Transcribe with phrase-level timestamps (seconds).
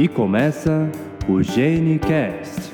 [0.00, 0.90] E começa
[1.28, 2.72] o GeneCast.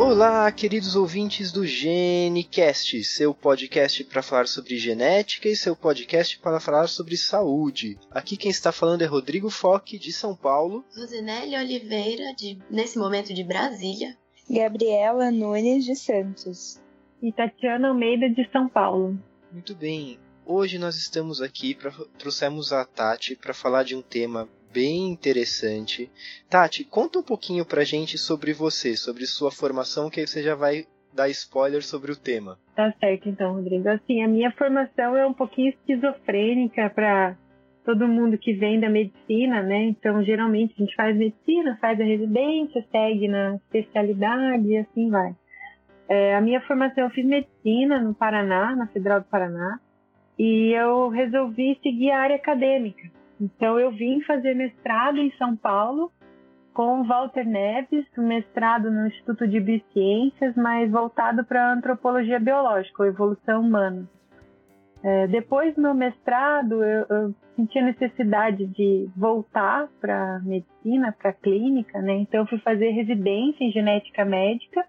[0.00, 6.58] Olá, queridos ouvintes do GeneCast, seu podcast para falar sobre genética e seu podcast para
[6.58, 7.98] falar sobre saúde.
[8.10, 10.86] Aqui quem está falando é Rodrigo Foque, de São Paulo.
[10.96, 14.16] Rosinelli Oliveira, de, nesse momento de Brasília.
[14.48, 16.80] Gabriela Nunes de Santos.
[17.20, 19.18] E Tatiana Almeida de São Paulo.
[19.52, 20.18] Muito bem.
[20.46, 26.10] Hoje nós estamos aqui, pra, trouxemos a Tati para falar de um tema bem interessante.
[26.48, 30.54] Tati, conta um pouquinho pra gente sobre você, sobre sua formação, que aí você já
[30.54, 32.58] vai dar spoiler sobre o tema.
[32.76, 33.88] Tá certo então, Rodrigo.
[33.88, 37.36] Assim, a minha formação é um pouquinho esquizofrênica para
[37.84, 39.84] todo mundo que vem da medicina, né?
[39.84, 45.34] Então, geralmente a gente faz medicina, faz a residência, segue na especialidade e assim vai.
[46.08, 49.78] É, a minha formação eu fiz medicina no Paraná, na Federal do Paraná,
[50.38, 53.10] e eu resolvi seguir a área acadêmica.
[53.40, 56.10] Então, eu vim fazer mestrado em São Paulo
[56.74, 63.62] com Walter Neves, mestrado no Instituto de Biociências, mas voltado para antropologia biológica, ou evolução
[63.62, 64.08] humana.
[65.02, 71.32] É, depois do meu mestrado, eu, eu senti a necessidade de voltar para medicina, para
[71.32, 72.14] clínica, né?
[72.14, 74.84] Então, eu fui fazer residência em genética médica.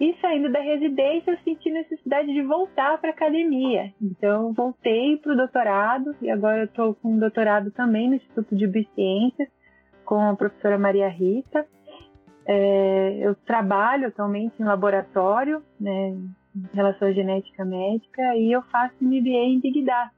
[0.00, 3.92] E saindo da residência, eu senti necessidade de voltar para academia.
[4.00, 8.66] Então, voltei para o doutorado e agora estou com um doutorado também no Instituto de
[8.66, 9.48] Biociências
[10.04, 11.66] com a professora Maria Rita.
[12.44, 18.94] É, eu trabalho atualmente em laboratório, né, em relação à genética médica, e eu faço
[19.00, 20.12] MBA em Big Data,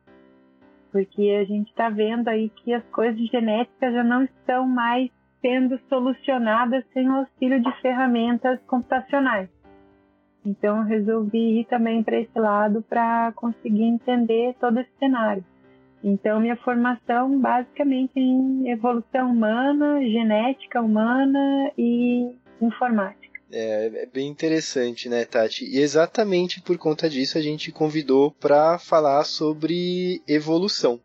[0.91, 5.11] porque a gente está vendo aí que as coisas de genética já não estão mais
[5.43, 9.51] sendo solucionadas sem o auxílio de ferramentas computacionais.
[10.45, 15.45] Então, eu resolvi ir também para esse lado para conseguir entender todo esse cenário.
[16.03, 23.25] Então, minha formação basicamente em evolução humana, genética humana e informática.
[23.51, 25.65] É, é bem interessante, né, Tati?
[25.65, 31.01] E exatamente por conta disso a gente convidou para falar sobre evolução.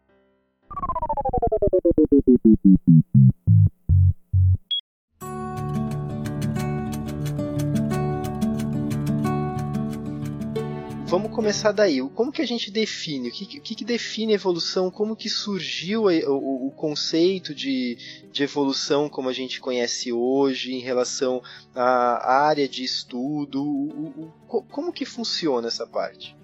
[11.10, 12.08] Vamos começar daí.
[12.14, 13.30] Como que a gente define?
[13.30, 14.92] O que, que, que define evolução?
[14.92, 17.98] Como que surgiu o, o, o conceito de,
[18.32, 21.42] de, evolução como a gente conhece hoje em relação
[21.76, 23.60] à área de estudo?
[23.60, 24.32] O,
[24.70, 26.38] como que funciona essa parte?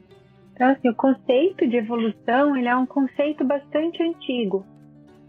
[0.55, 4.65] Então, assim, o conceito de evolução ele é um conceito bastante antigo.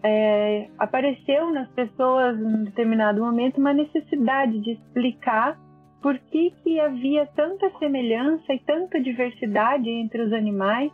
[0.02, 5.58] É, apareceu nas pessoas em determinado momento uma necessidade de explicar
[6.06, 10.92] por que, que havia tanta semelhança e tanta diversidade entre os animais,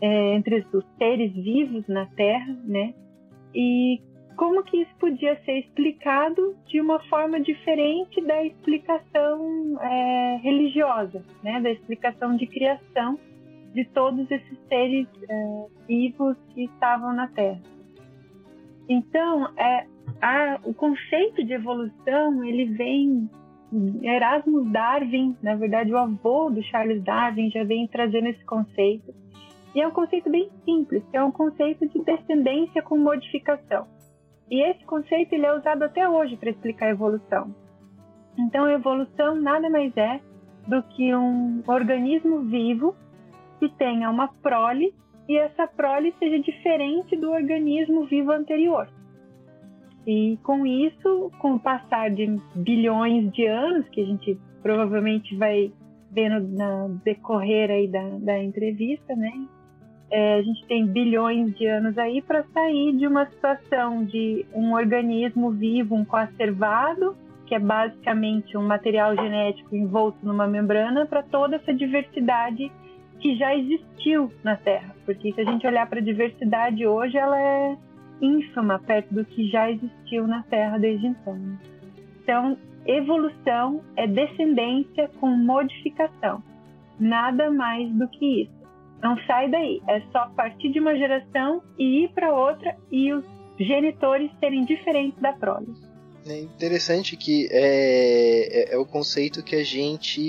[0.00, 2.94] é, entre os seres vivos na Terra, né?
[3.52, 4.00] E
[4.36, 11.60] como que isso podia ser explicado de uma forma diferente da explicação é, religiosa, né?
[11.60, 13.18] Da explicação de criação
[13.74, 17.60] de todos esses seres é, vivos que estavam na Terra.
[18.88, 19.84] Então, é,
[20.22, 23.28] a, o conceito de evolução ele vem
[24.02, 29.14] Erasmus Darwin, na verdade o avô do Charles Darwin já vem trazendo esse conceito.
[29.74, 33.86] E é um conceito bem simples, é um conceito de descendência com modificação.
[34.50, 37.54] E esse conceito ele é usado até hoje para explicar a evolução.
[38.38, 40.20] Então, a evolução nada mais é
[40.66, 42.94] do que um organismo vivo
[43.58, 44.94] que tenha uma prole
[45.28, 48.88] e essa prole seja diferente do organismo vivo anterior.
[50.06, 55.72] E com isso, com o passar de bilhões de anos, que a gente provavelmente vai
[56.10, 59.32] ver no decorrer aí da, da entrevista, né?
[60.10, 64.74] É, a gente tem bilhões de anos aí para sair de uma situação de um
[64.74, 71.56] organismo vivo, um conservado, que é basicamente um material genético envolto numa membrana, para toda
[71.56, 72.70] essa diversidade
[73.18, 74.94] que já existiu na Terra.
[75.04, 77.76] Porque se a gente olhar para a diversidade hoje, ela é
[78.20, 81.38] ínfima perto do que já existiu na Terra desde então.
[82.22, 82.56] Então,
[82.86, 86.42] evolução é descendência com modificação.
[86.98, 88.64] Nada mais do que isso.
[89.02, 89.82] Não sai daí.
[89.86, 93.24] É só partir de uma geração e ir para outra e os
[93.58, 95.66] genitores serem diferentes da prole.
[96.26, 100.20] É interessante que é, é, é, o conceito que a gente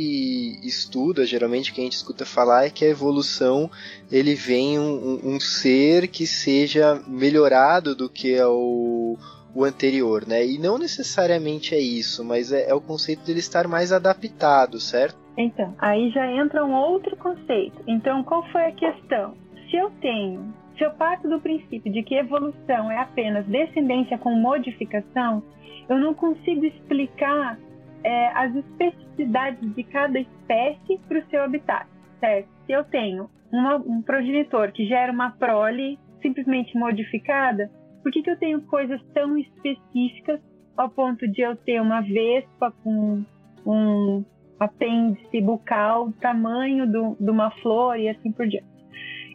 [0.62, 3.72] estuda, geralmente que a gente escuta falar é que a evolução
[4.12, 9.18] ele vem um, um ser que seja melhorado do que é o,
[9.56, 10.46] o anterior, né?
[10.46, 15.18] E não necessariamente é isso, mas é, é o conceito dele estar mais adaptado, certo?
[15.38, 17.82] Então, aí já entra um outro conceito.
[17.88, 19.34] Então, qual foi a questão?
[19.70, 24.36] Se eu tenho se eu parto do princípio de que evolução é apenas descendência com
[24.36, 25.44] modificação,
[25.88, 27.58] eu não consigo explicar
[28.04, 31.88] é, as especificidades de cada espécie para o seu habitat,
[32.20, 32.50] certo?
[32.66, 37.70] Se eu tenho uma, um progenitor que gera uma prole simplesmente modificada,
[38.04, 40.40] por que, que eu tenho coisas tão específicas
[40.76, 43.24] ao ponto de eu ter uma vespa com
[43.66, 44.26] um
[44.60, 48.68] apêndice bucal tamanho do, de uma flor e assim por diante?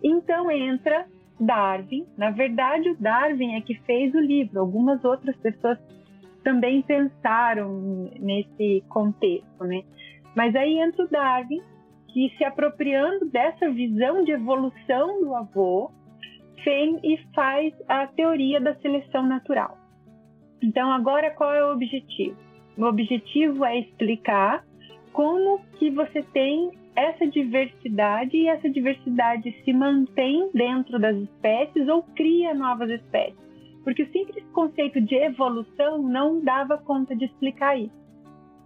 [0.03, 1.07] Então entra
[1.41, 2.07] Darwin.
[2.17, 4.61] Na verdade, o Darwin é que fez o livro.
[4.61, 5.79] Algumas outras pessoas
[6.43, 9.83] também pensaram nesse contexto, né?
[10.35, 11.61] Mas aí entra o Darwin,
[12.09, 15.91] que se apropriando dessa visão de evolução do avô,
[16.65, 19.77] vem e faz a teoria da seleção natural.
[20.63, 22.37] Então, agora qual é o objetivo?
[22.77, 24.65] O objetivo é explicar
[25.13, 32.03] como que você tem essa diversidade e essa diversidade se mantém dentro das espécies ou
[32.03, 33.39] cria novas espécies.
[33.85, 37.99] Porque o simples conceito de evolução não dava conta de explicar isso.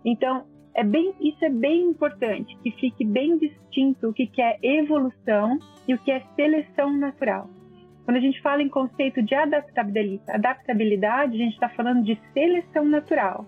[0.04, 0.44] Então,
[0.74, 5.94] é bem, isso é bem importante, que fique bem distinto o que, é evolução e
[5.94, 7.48] o que é seleção natural.
[8.04, 13.46] Quando a gente fala em conceito de adaptabilidade, a gente está falando de seleção natural.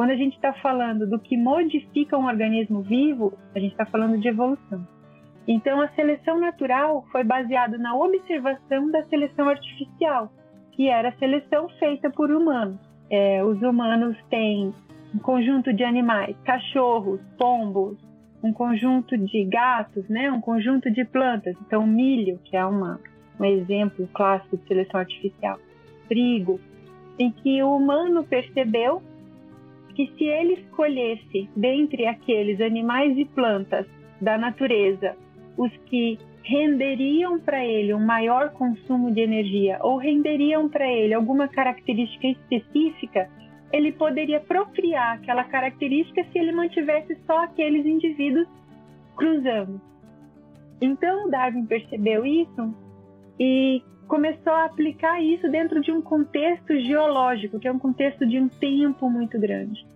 [0.00, 4.18] Quando a gente está falando do que modifica um organismo vivo, a gente está falando
[4.18, 4.88] de evolução.
[5.46, 10.32] Então, a seleção natural foi baseada na observação da seleção artificial,
[10.72, 12.78] que era a seleção feita por humanos.
[13.10, 14.72] É, os humanos têm
[15.14, 17.98] um conjunto de animais, cachorros, pombos,
[18.42, 20.32] um conjunto de gatos, né?
[20.32, 21.54] um conjunto de plantas.
[21.66, 22.98] Então, milho, que é uma,
[23.38, 25.58] um exemplo clássico de seleção artificial,
[26.08, 26.58] trigo,
[27.18, 29.02] em que o humano percebeu
[30.06, 33.86] que se ele escolhesse dentre aqueles animais e plantas
[34.20, 35.14] da natureza
[35.58, 41.48] os que renderiam para ele um maior consumo de energia ou renderiam para ele alguma
[41.48, 43.28] característica específica,
[43.72, 48.48] ele poderia procriar aquela característica se ele mantivesse só aqueles indivíduos
[49.16, 49.80] cruzando.
[50.80, 52.74] Então Darwin percebeu isso
[53.38, 58.40] e começou a aplicar isso dentro de um contexto geológico, que é um contexto de
[58.40, 59.86] um tempo muito grande.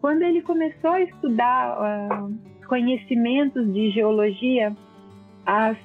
[0.00, 2.34] Quando ele começou a estudar uh,
[2.66, 4.74] conhecimentos de geologia,
[5.44, 5.76] as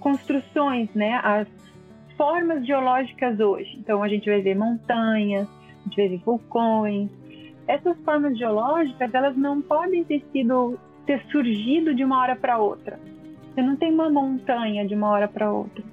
[0.00, 1.46] construções, né, as
[2.16, 3.76] formas geológicas hoje.
[3.78, 7.10] Então a gente vai ver montanhas, a gente vai ver vulcões.
[7.66, 12.98] Essas formas geológicas, elas não podem ter sido ter surgido de uma hora para outra.
[13.52, 15.84] Você não tem uma montanha de uma hora para outra.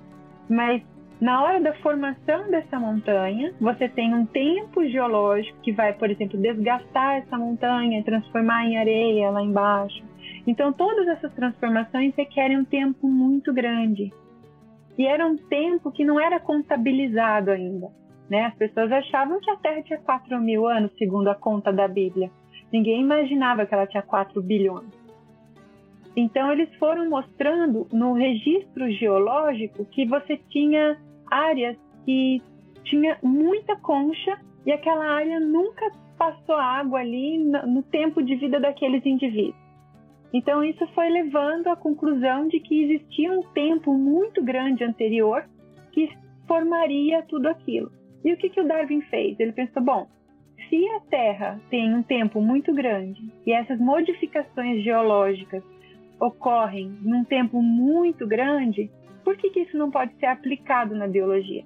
[0.48, 0.82] Mas
[1.20, 6.40] na hora da formação dessa montanha, você tem um tempo geológico que vai, por exemplo,
[6.40, 10.04] desgastar essa montanha, transformar em areia lá embaixo.
[10.46, 14.12] Então, todas essas transformações requerem um tempo muito grande.
[14.98, 17.88] E era um tempo que não era contabilizado ainda.
[18.30, 18.46] Né?
[18.46, 22.30] As pessoas achavam que a Terra tinha 4 mil anos, segundo a conta da Bíblia.
[22.72, 25.05] Ninguém imaginava que ela tinha 4 bilhões.
[26.16, 30.98] Então, eles foram mostrando no registro geológico que você tinha
[31.30, 32.42] áreas que
[32.86, 39.06] tinha muita concha e aquela área nunca passou água ali no tempo de vida daqueles
[39.06, 39.66] indivíduos.
[40.34, 45.46] Então, isso foi levando à conclusão de que existia um tempo muito grande anterior
[45.92, 46.10] que
[46.48, 47.92] formaria tudo aquilo.
[48.24, 49.40] E o que, que o Darwin fez?
[49.40, 50.08] Ele pensou: bom,
[50.70, 55.64] se a Terra tem um tempo muito grande e essas modificações geológicas
[56.20, 58.90] ocorrem num tempo muito grande,
[59.24, 61.64] por que, que isso não pode ser aplicado na biologia?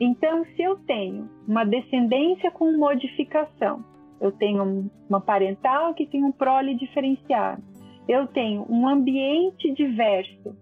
[0.00, 3.84] Então, se eu tenho uma descendência com modificação,
[4.20, 7.62] eu tenho uma parental que tem um prole diferenciado,
[8.08, 10.56] eu tenho um ambiente diverso,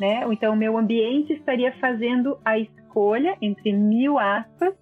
[0.00, 0.24] né?
[0.30, 4.74] Então, o meu ambiente estaria fazendo a escolha, entre mil aspas,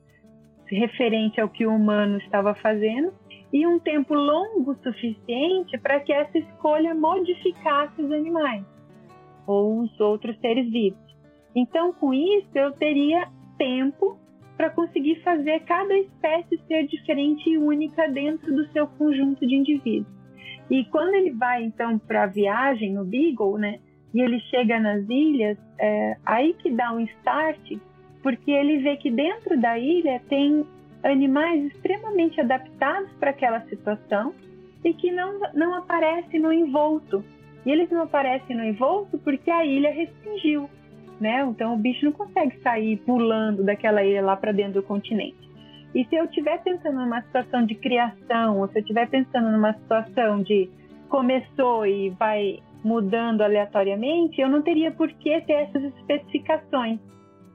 [0.66, 3.12] referente ao que o humano estava fazendo,
[3.52, 8.64] e um tempo longo suficiente para que essa escolha modificasse os animais
[9.46, 10.98] ou os outros seres vivos.
[11.54, 13.28] Então, com isso, eu teria
[13.58, 14.16] tempo
[14.56, 20.20] para conseguir fazer cada espécie ser diferente e única dentro do seu conjunto de indivíduos.
[20.70, 23.80] E quando ele vai então para a viagem no Beagle, né,
[24.14, 27.78] e ele chega nas ilhas, é, aí que dá um start,
[28.22, 30.64] porque ele vê que dentro da ilha tem
[31.02, 34.34] animais extremamente adaptados para aquela situação
[34.84, 37.24] e que não, não aparecem no envolto.
[37.64, 40.68] E eles não aparecem no envolto porque a ilha restringiu,
[41.20, 41.42] né?
[41.42, 45.50] Então o bicho não consegue sair pulando daquela ilha lá para dentro do continente.
[45.94, 49.72] E se eu estiver pensando numa situação de criação, ou se eu estiver pensando numa
[49.74, 50.70] situação de
[51.08, 56.98] começou e vai mudando aleatoriamente, eu não teria por que ter essas especificações.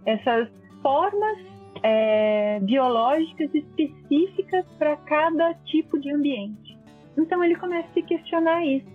[0.06, 0.48] essas
[0.84, 6.78] formas é, biológicas específicas para cada tipo de ambiente.
[7.18, 8.88] Então ele começa a se questionar isso.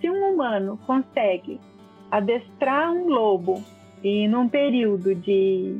[0.00, 1.60] Se um humano consegue
[2.10, 3.62] adestrar um lobo
[4.02, 5.78] e num período de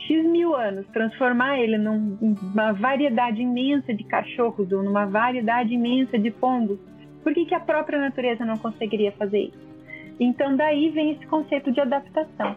[0.00, 6.30] X mil anos transformar ele numa variedade imensa de cachorros ou numa variedade imensa de
[6.30, 6.78] pombos,
[7.22, 9.74] por que, que a própria natureza não conseguiria fazer isso?
[10.20, 12.54] Então daí vem esse conceito de adaptação.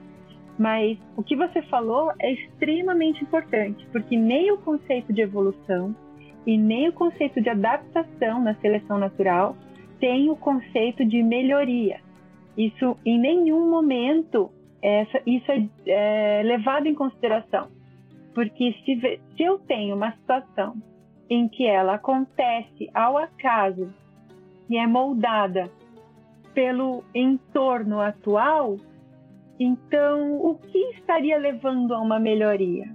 [0.57, 5.95] Mas o que você falou é extremamente importante, porque nem o conceito de evolução
[6.45, 9.55] e nem o conceito de adaptação na seleção natural
[9.99, 11.99] tem o conceito de melhoria.
[12.57, 17.67] Isso em nenhum momento essa, isso é, é, levado em consideração.
[18.33, 20.75] Porque se, se eu tenho uma situação
[21.29, 23.93] em que ela acontece ao acaso
[24.69, 25.69] e é moldada
[26.53, 28.77] pelo entorno atual,
[29.59, 32.85] então o que estaria levando a uma melhoria?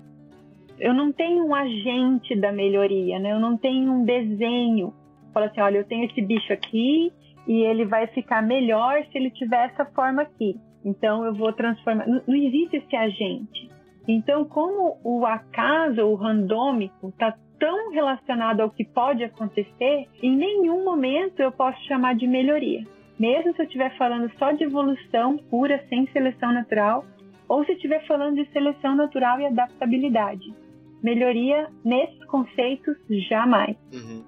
[0.79, 3.33] Eu não tenho um agente da melhoria, né?
[3.33, 4.93] Eu não tenho um desenho.
[5.33, 7.13] Fala assim, olha, eu tenho esse bicho aqui
[7.47, 10.57] e ele vai ficar melhor se ele tiver essa forma aqui.
[10.85, 12.07] Então eu vou transformar.
[12.07, 13.71] Não, existe esse agente.
[14.07, 20.85] Então, como o acaso, o randômico, está tão relacionado ao que pode acontecer, em nenhum
[20.85, 22.85] momento eu posso chamar de melhoria.
[23.23, 27.07] Mesmo se eu estiver falando só de evolução pura, sem seleção natural,
[27.49, 30.53] ou se estiver falando de seleção natural e adaptabilidade.
[31.01, 32.97] Melhoria nesses conceitos,
[33.29, 33.77] jamais.
[33.93, 34.25] Uhum.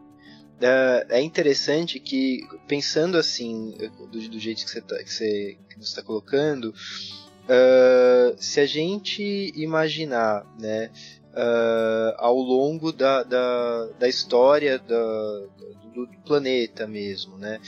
[0.60, 3.76] É, é interessante que, pensando assim,
[4.12, 10.92] do, do jeito que você está tá colocando, uh, se a gente imaginar, né,
[11.32, 15.40] uh, ao longo da, da, da história da,
[15.92, 17.58] do, do planeta mesmo, né,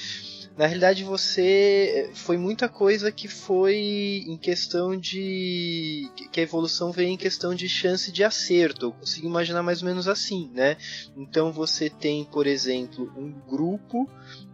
[0.57, 7.11] na realidade você foi muita coisa que foi em questão de que a evolução veio
[7.11, 8.87] em questão de chance de acerto.
[8.87, 10.79] Eu consigo imaginar mais ou menos assim, né?
[11.15, 14.09] Então você tem, por exemplo, um grupo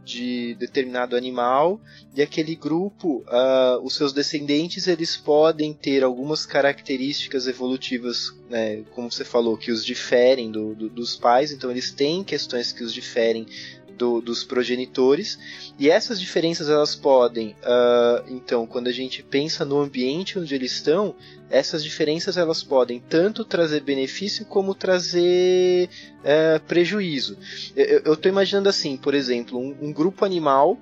[0.04, 1.80] de determinado animal
[2.14, 9.10] e aquele grupo, uh, os seus descendentes, eles podem ter algumas características evolutivas, né, como
[9.10, 11.52] você falou, que os diferem do, do, dos pais.
[11.52, 13.46] Então eles têm questões que os diferem
[13.96, 15.38] do, dos progenitores
[15.78, 20.72] e essas diferenças elas podem uh, então quando a gente pensa no ambiente onde eles
[20.72, 21.14] estão
[21.50, 25.88] essas diferenças elas podem tanto trazer benefício como trazer
[26.20, 27.38] uh, prejuízo
[27.76, 30.78] eu estou imaginando assim por exemplo um, um grupo animal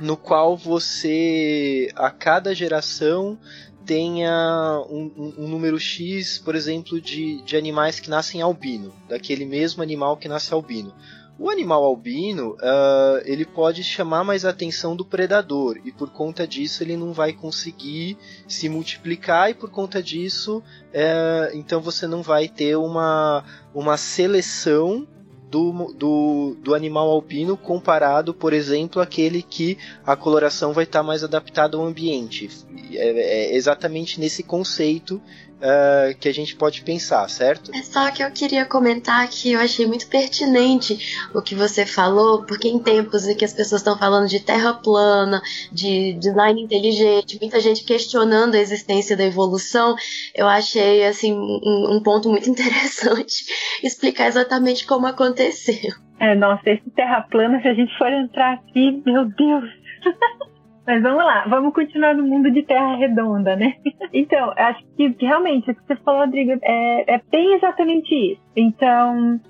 [0.00, 3.38] no qual você a cada geração
[3.86, 9.46] tenha um, um, um, número X, por exemplo, de, de animais que nascem albino, daquele
[9.46, 10.92] mesmo animal que nasce albino.
[11.38, 16.46] O animal albino, uh, ele pode chamar mais a atenção do predador e por conta
[16.46, 18.16] disso ele não vai conseguir
[18.48, 25.06] se multiplicar e por conta disso, uh, então você não vai ter uma, uma seleção
[25.50, 31.22] do, do, do, animal albino comparado, por exemplo, àquele que a coloração vai estar mais
[31.22, 32.50] adaptada ao ambiente.
[32.92, 35.20] É, é exatamente nesse conceito
[35.56, 37.70] uh, que a gente pode pensar, certo?
[37.74, 42.44] É só que eu queria comentar que eu achei muito pertinente o que você falou,
[42.44, 45.40] porque em tempos em que as pessoas estão falando de terra plana,
[45.72, 49.96] de design inteligente, muita gente questionando a existência da evolução,
[50.34, 53.44] eu achei assim um, um ponto muito interessante
[53.82, 55.94] explicar exatamente como aconteceu.
[56.18, 59.64] É, nossa, esse terra plana, se a gente for entrar aqui, meu Deus.
[60.86, 63.74] Mas vamos lá, vamos continuar no mundo de terra redonda, né?
[64.12, 68.40] Então, acho que realmente o que você falou, Rodrigo, é, é bem exatamente isso.
[68.54, 69.40] Então,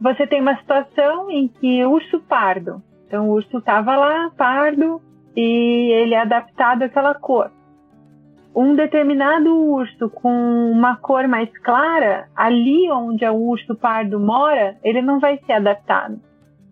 [0.00, 5.00] você tem uma situação em que urso pardo, então o urso estava lá, pardo,
[5.36, 7.50] e ele é adaptado àquela cor.
[8.54, 15.00] Um determinado urso com uma cor mais clara, ali onde o urso pardo mora, ele
[15.00, 16.20] não vai ser adaptado.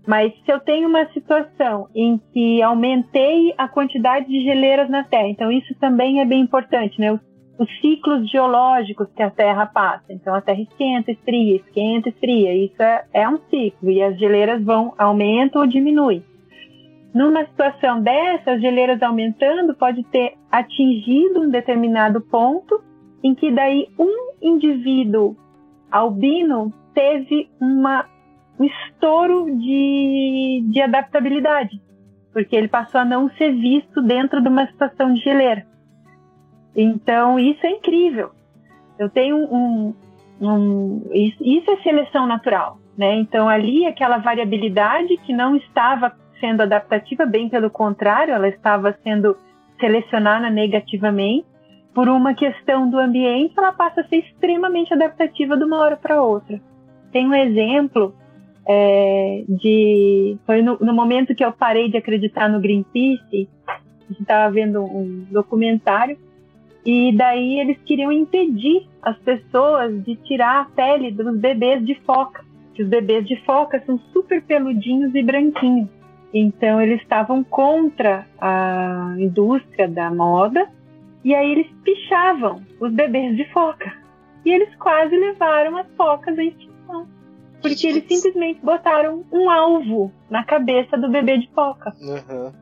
[0.06, 5.28] Mas se eu tenho uma situação em que aumentei a quantidade de geleiras na Terra,
[5.28, 7.12] então isso também é bem importante, né?
[7.12, 7.20] Os,
[7.58, 10.12] os ciclos geológicos que a Terra passa.
[10.12, 12.54] Então a Terra esquenta, esfria, esquenta, esfria.
[12.54, 16.24] Isso é, é um ciclo e as geleiras vão aumentam ou diminuem.
[17.12, 22.80] Numa situação dessa, as geleiras aumentando pode ter atingido um determinado ponto
[23.22, 25.36] em que daí um indivíduo
[25.90, 28.06] albino teve uma
[28.60, 31.80] um estouro de, de adaptabilidade,
[32.30, 35.66] porque ele passou a não ser visto dentro de uma situação de geleira.
[36.76, 38.30] Então, isso é incrível.
[38.98, 39.94] Eu tenho um.
[40.40, 42.78] um isso é seleção natural.
[42.98, 43.14] Né?
[43.14, 49.36] Então, ali, aquela variabilidade que não estava sendo adaptativa, bem pelo contrário, ela estava sendo
[49.80, 51.48] selecionada negativamente.
[51.94, 56.22] por uma questão do ambiente, ela passa a ser extremamente adaptativa de uma hora para
[56.22, 56.60] outra.
[57.10, 58.14] Tem um exemplo
[58.72, 60.38] é, de.
[60.46, 64.84] Foi no, no, momento que eu parei de acreditar no Greenpeace, a gente estava vendo
[64.84, 66.16] um documentário,
[66.86, 72.44] e daí eles queriam impedir as pessoas de tirar a pele dos bebês de foca.
[72.74, 75.88] Que os bebês de foca são super peludinhos e branquinhos.
[76.32, 80.68] Então eles estavam contra a indústria da moda
[81.24, 83.92] e aí eles pichavam os bebês de foca.
[84.44, 86.69] E eles quase levaram as focas à extinção.
[87.60, 91.94] Porque eles simplesmente botaram um alvo na cabeça do bebê de foca.
[92.00, 92.52] Uhum.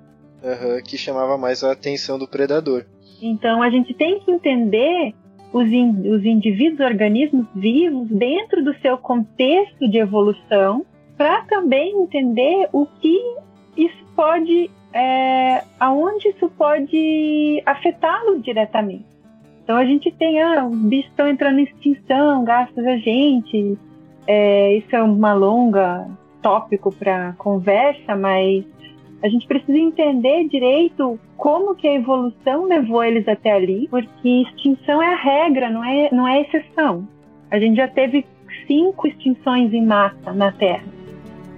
[0.41, 2.85] Uhum, que chamava mais a atenção do predador.
[3.21, 5.15] Então a gente tem que entender
[5.53, 10.85] os, in, os indivíduos, organismos vivos dentro do seu contexto de evolução,
[11.17, 13.19] para também entender o que
[13.77, 19.07] isso pode é, aonde isso pode afetá-lo diretamente.
[19.63, 23.77] Então a gente tem, ah, os bichos estão entrando em extinção, graças a gente.
[24.31, 26.07] É, isso é uma longa
[26.43, 28.63] tópico para conversa, mas
[29.23, 35.03] a gente precisa entender direito como que a evolução levou eles até ali, porque extinção
[35.03, 37.09] é a regra, não é, não é exceção.
[37.51, 38.27] A gente já teve
[38.67, 40.85] cinco extinções em massa na Terra.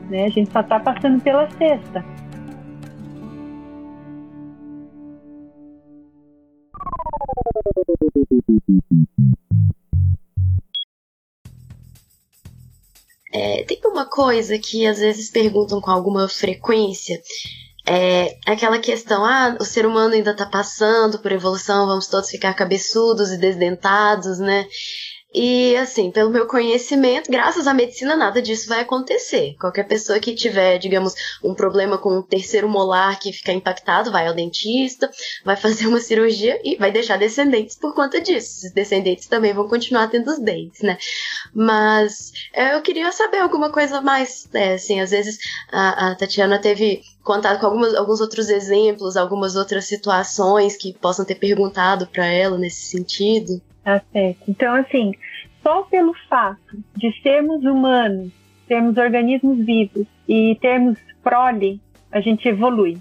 [0.09, 0.27] Né?
[0.27, 2.05] A gente só está passando pela sexta.
[13.33, 17.21] É, tem uma coisa que às vezes perguntam com alguma frequência.
[17.87, 22.55] É aquela questão, ah, o ser humano ainda está passando por evolução, vamos todos ficar
[22.55, 24.67] cabeçudos e desdentados, né?
[25.33, 29.55] E assim, pelo meu conhecimento, graças à medicina, nada disso vai acontecer.
[29.61, 34.27] Qualquer pessoa que tiver, digamos, um problema com o terceiro molar que ficar impactado, vai
[34.27, 35.09] ao dentista,
[35.45, 38.59] vai fazer uma cirurgia e vai deixar descendentes por conta disso.
[38.59, 40.99] Esses descendentes também vão continuar tendo os dentes, né?
[41.55, 44.75] Mas é, eu queria saber alguma coisa mais, né?
[44.75, 45.39] Assim, às vezes
[45.71, 51.25] a, a Tatiana teve contato com algumas, alguns outros exemplos, algumas outras situações que possam
[51.25, 53.63] ter perguntado para ela nesse sentido.
[53.85, 54.43] Tá certo.
[54.49, 55.13] Então, assim,
[55.63, 58.33] só pelo fato de sermos humanos,
[58.67, 61.81] termos organismos vivos e termos prole,
[62.13, 62.99] a gente evolui.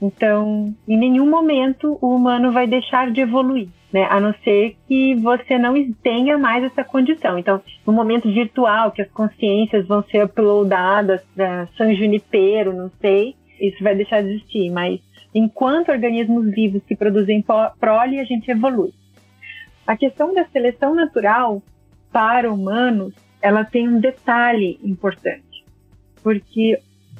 [0.00, 4.06] Então, em nenhum momento o humano vai deixar de evoluir, né?
[4.10, 7.38] A não ser que você não tenha mais essa condição.
[7.38, 13.36] Então, no momento virtual, que as consciências vão ser uploadadas para San Junipero, não sei,
[13.60, 14.70] isso vai deixar de existir.
[14.70, 15.00] Mas
[15.32, 17.44] enquanto organismos vivos que produzem
[17.78, 18.92] prole, a gente evolui.
[19.86, 21.62] A questão da seleção natural
[22.12, 25.64] para humanos, ela tem um detalhe importante,
[26.22, 26.78] porque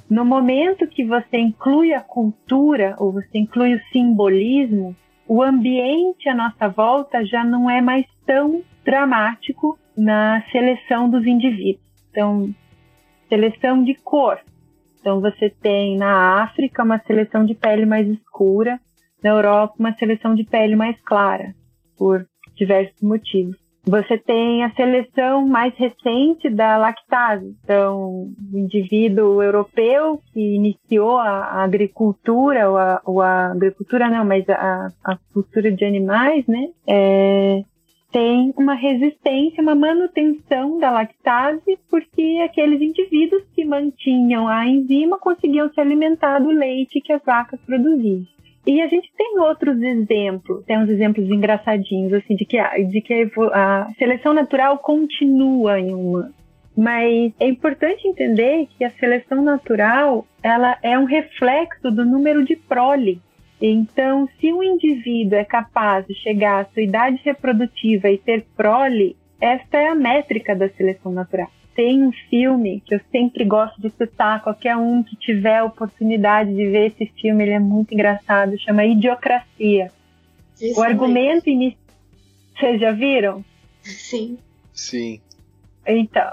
[0.09, 4.94] no momento que você inclui a cultura ou você inclui o simbolismo,
[5.27, 11.85] o ambiente à nossa volta já não é mais tão dramático na seleção dos indivíduos.
[12.11, 12.55] Então,
[13.29, 14.38] seleção de cor.
[15.01, 18.79] Então, você tem na África uma seleção de pele mais escura,
[19.22, 21.55] na Europa uma seleção de pele mais clara,
[21.96, 23.62] por diversos motivos.
[23.85, 27.53] Você tem a seleção mais recente da lactase.
[27.65, 34.49] Então, o indivíduo europeu que iniciou a, agricultura, ou a, ou a, agricultura não, mas
[34.49, 36.69] a, a cultura de animais, né?
[36.87, 37.65] É,
[38.12, 45.73] tem uma resistência, uma manutenção da lactase, porque aqueles indivíduos que mantinham a enzima conseguiam
[45.73, 48.23] se alimentar do leite que as vacas produziam.
[48.66, 53.01] E a gente tem outros exemplos, tem uns exemplos engraçadinhos, assim, de que, a, de
[53.01, 56.31] que a, seleção natural continua em uma.
[56.77, 62.55] Mas é importante entender que a seleção natural, ela é um reflexo do número de
[62.55, 63.20] prole.
[63.61, 69.16] Então, se um indivíduo é capaz de chegar à sua idade reprodutiva e ter prole,
[69.40, 73.90] esta é a métrica da seleção natural tem um filme que eu sempre gosto de
[73.90, 78.58] citar, qualquer um que tiver a oportunidade de ver esse filme, ele é muito engraçado,
[78.61, 79.90] chama Idiocracia.
[80.61, 81.82] Isso o argumento inicial.
[82.58, 83.44] Vocês já viram?
[83.82, 84.38] Sim.
[84.72, 85.20] Sim.
[85.87, 86.32] Então,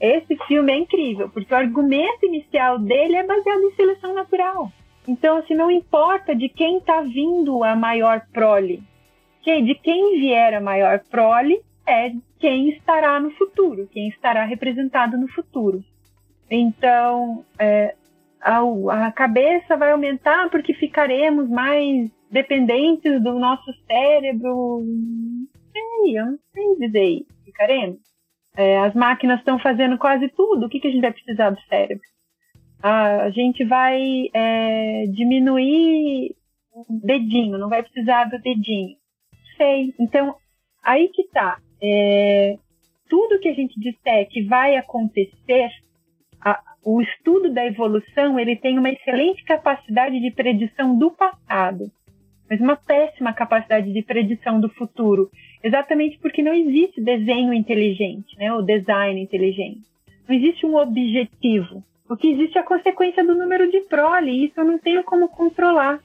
[0.00, 4.72] esse filme é incrível, porque o argumento inicial dele é baseado em seleção natural.
[5.06, 8.82] Então, assim, não importa de quem está vindo a maior prole.
[9.44, 15.28] De quem vier a maior prole, é quem estará no futuro, quem estará representado no
[15.28, 15.82] futuro.
[16.50, 17.94] Então, é,
[18.40, 18.60] a,
[19.06, 24.82] a cabeça vai aumentar porque ficaremos mais dependentes do nosso cérebro.
[25.72, 27.26] Sei, eu não sei dizer.
[27.44, 28.00] Ficaremos.
[28.56, 30.66] É, as máquinas estão fazendo quase tudo.
[30.66, 32.04] O que, que a gente vai precisar do cérebro?
[32.82, 36.34] Ah, a gente vai é, diminuir
[36.72, 38.96] o dedinho, não vai precisar do dedinho
[39.58, 39.92] sei.
[39.98, 40.36] Então,
[40.82, 41.60] aí que tá.
[41.82, 42.56] É,
[43.08, 45.70] tudo que a gente disser que vai acontecer,
[46.40, 51.90] a, o estudo da evolução ele tem uma excelente capacidade de predição do passado,
[52.48, 55.30] mas uma péssima capacidade de predição do futuro,
[55.62, 59.82] exatamente porque não existe desenho inteligente, né, o design inteligente.
[60.28, 61.82] Não existe um objetivo.
[62.08, 65.04] O que existe é a consequência do número de prole, e isso eu não tenho
[65.04, 66.00] como controlar.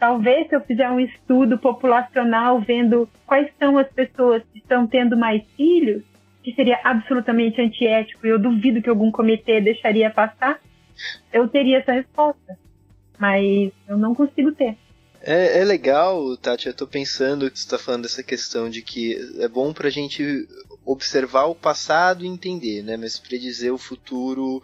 [0.00, 5.14] Talvez se eu fizer um estudo populacional vendo quais são as pessoas que estão tendo
[5.14, 6.02] mais filhos,
[6.42, 10.58] que seria absolutamente antiético e eu duvido que algum comitê deixaria passar,
[11.30, 12.58] eu teria essa resposta.
[13.18, 14.74] Mas eu não consigo ter.
[15.20, 19.18] É, é legal, Tati, eu tô pensando que você está falando dessa questão de que
[19.38, 20.48] é bom para a gente
[20.82, 22.96] observar o passado e entender, né?
[22.96, 24.62] Mas predizer o futuro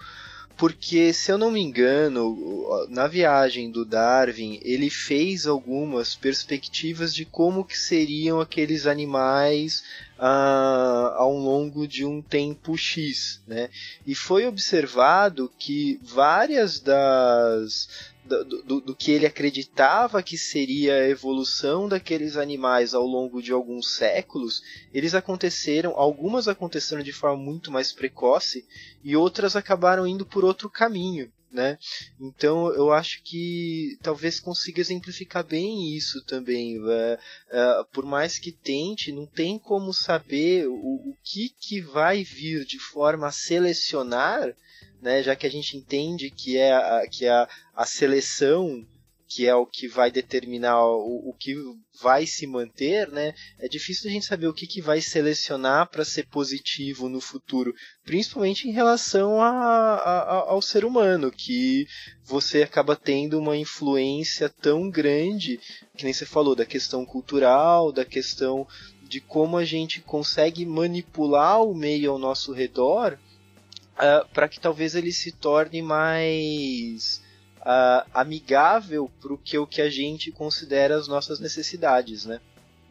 [0.56, 7.26] porque se eu não me engano, na viagem do Darwin, ele fez algumas perspectivas de
[7.26, 9.84] como que seriam aqueles animais
[10.18, 13.68] ah, ao longo de um tempo X, né?
[14.06, 21.08] E foi observado que várias das do, do, do, que ele acreditava que seria a
[21.08, 24.62] evolução daqueles animais ao longo de alguns séculos,
[24.92, 28.66] eles aconteceram, algumas aconteceram de forma muito mais precoce
[29.02, 31.30] e outras acabaram indo por outro caminho.
[31.50, 31.78] Né?
[32.20, 36.78] Então eu acho que talvez consiga exemplificar bem isso também.
[36.78, 42.64] Uh, por mais que tente, não tem como saber o, o que, que vai vir
[42.66, 44.54] de forma a selecionar
[45.00, 48.87] né, já que a gente entende que é a, que é a, a seleção
[49.28, 51.54] que é o que vai determinar o, o, que
[52.00, 53.35] vai se manter, né?
[53.59, 57.74] É difícil a gente saber o que, que vai selecionar para ser positivo no futuro,
[58.04, 61.87] principalmente em relação a, a, ao ser humano, que
[62.24, 65.59] você acaba tendo uma influência tão grande,
[65.96, 68.66] que nem você falou, da questão cultural, da questão
[69.02, 73.18] de como a gente consegue manipular o meio ao nosso redor
[73.96, 77.22] uh, ah, para que talvez ele se torne mais
[77.61, 82.40] uh, amigável para o que, o que a gente considera as nossas necessidades, né?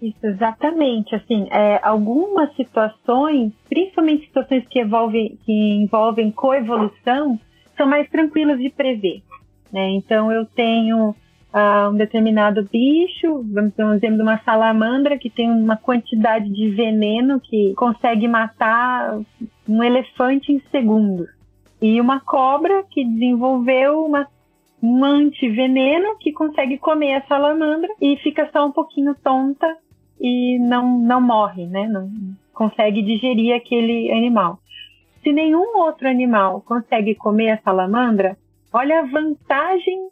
[0.02, 1.15] Isso, exatamente.
[1.15, 7.39] Assim, é, algumas situações, principalmente situações que, envolvem, que envolvem coevolução,
[7.78, 9.24] são mais tranquilas de prever.
[9.72, 9.89] Né?
[9.91, 15.30] Então, eu tenho uh, um determinado bicho, vamos ter um exemplo de uma salamandra que
[15.30, 19.20] tem uma quantidade de veneno que consegue matar
[19.67, 21.28] um elefante em segundos.
[21.82, 24.28] E uma cobra que desenvolveu uma,
[24.82, 29.78] um antiveneno que consegue comer a salamandra e fica só um pouquinho tonta
[30.19, 31.88] e não, não morre, né?
[31.88, 32.10] Não
[32.54, 34.60] consegue digerir aquele animal.
[35.21, 38.38] Se nenhum outro animal consegue comer a salamandra,
[38.71, 40.10] olha a vantagem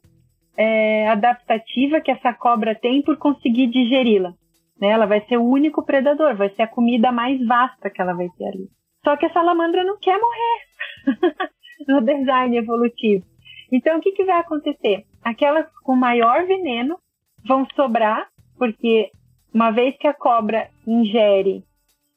[0.58, 4.34] é, adaptativa que essa cobra tem por conseguir digeri-la.
[4.80, 4.90] Né?
[4.90, 8.28] Ela vai ser o único predador, vai ser a comida mais vasta que ela vai
[8.38, 8.68] ter ali.
[9.04, 11.18] Só que a salamandra não quer morrer
[11.88, 13.26] no design evolutivo.
[13.72, 15.06] Então, o que, que vai acontecer?
[15.24, 16.98] Aquelas com maior veneno
[17.46, 19.10] vão sobrar, porque
[19.54, 21.64] uma vez que a cobra ingere,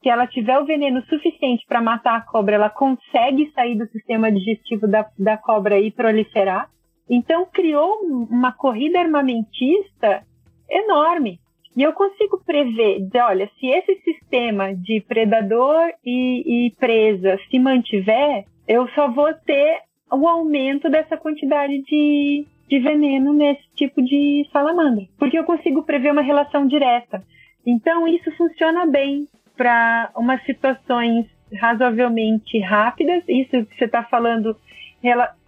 [0.03, 4.31] se ela tiver o veneno suficiente para matar a cobra, ela consegue sair do sistema
[4.31, 6.71] digestivo da, da cobra e proliferar.
[7.09, 10.25] Então criou uma corrida armamentista
[10.69, 11.41] enorme.
[11.77, 17.59] E eu consigo prever, de, olha, se esse sistema de predador e, e presa se
[17.59, 24.49] mantiver, eu só vou ter o aumento dessa quantidade de, de veneno nesse tipo de
[24.51, 27.23] salamandra, porque eu consigo prever uma relação direta.
[27.67, 33.23] Então isso funciona bem para umas situações razoavelmente rápidas.
[33.29, 34.57] Isso que você está falando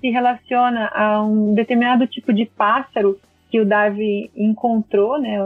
[0.00, 3.18] se relaciona a um determinado tipo de pássaro
[3.50, 5.38] que o Darwin encontrou né,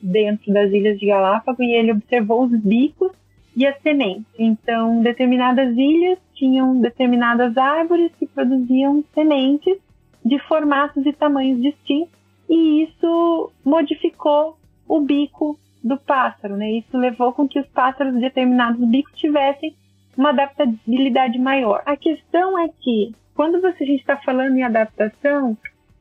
[0.00, 3.12] dentro das ilhas de Galápagos e ele observou os bicos
[3.56, 4.26] e as sementes.
[4.38, 9.76] Então, determinadas ilhas tinham determinadas árvores que produziam sementes
[10.24, 16.70] de formatos e tamanhos distintos e isso modificou o bico do pássaro, né?
[16.72, 19.74] Isso levou com que os pássaros de determinados bicos tivessem
[20.16, 21.82] uma adaptabilidade maior.
[21.86, 25.56] A questão é que quando você, a gente está falando em adaptação,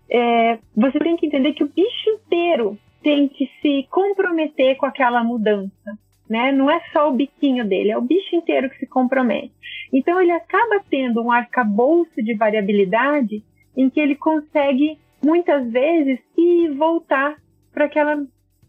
[0.09, 5.23] é, você tem que entender que o bicho inteiro tem que se comprometer com aquela
[5.23, 5.97] mudança.
[6.29, 6.51] Né?
[6.51, 9.53] Não é só o biquinho dele, é o bicho inteiro que se compromete.
[9.93, 13.43] Então ele acaba tendo um arcabouço de variabilidade
[13.75, 17.37] em que ele consegue muitas vezes ir voltar
[17.73, 18.17] para aquela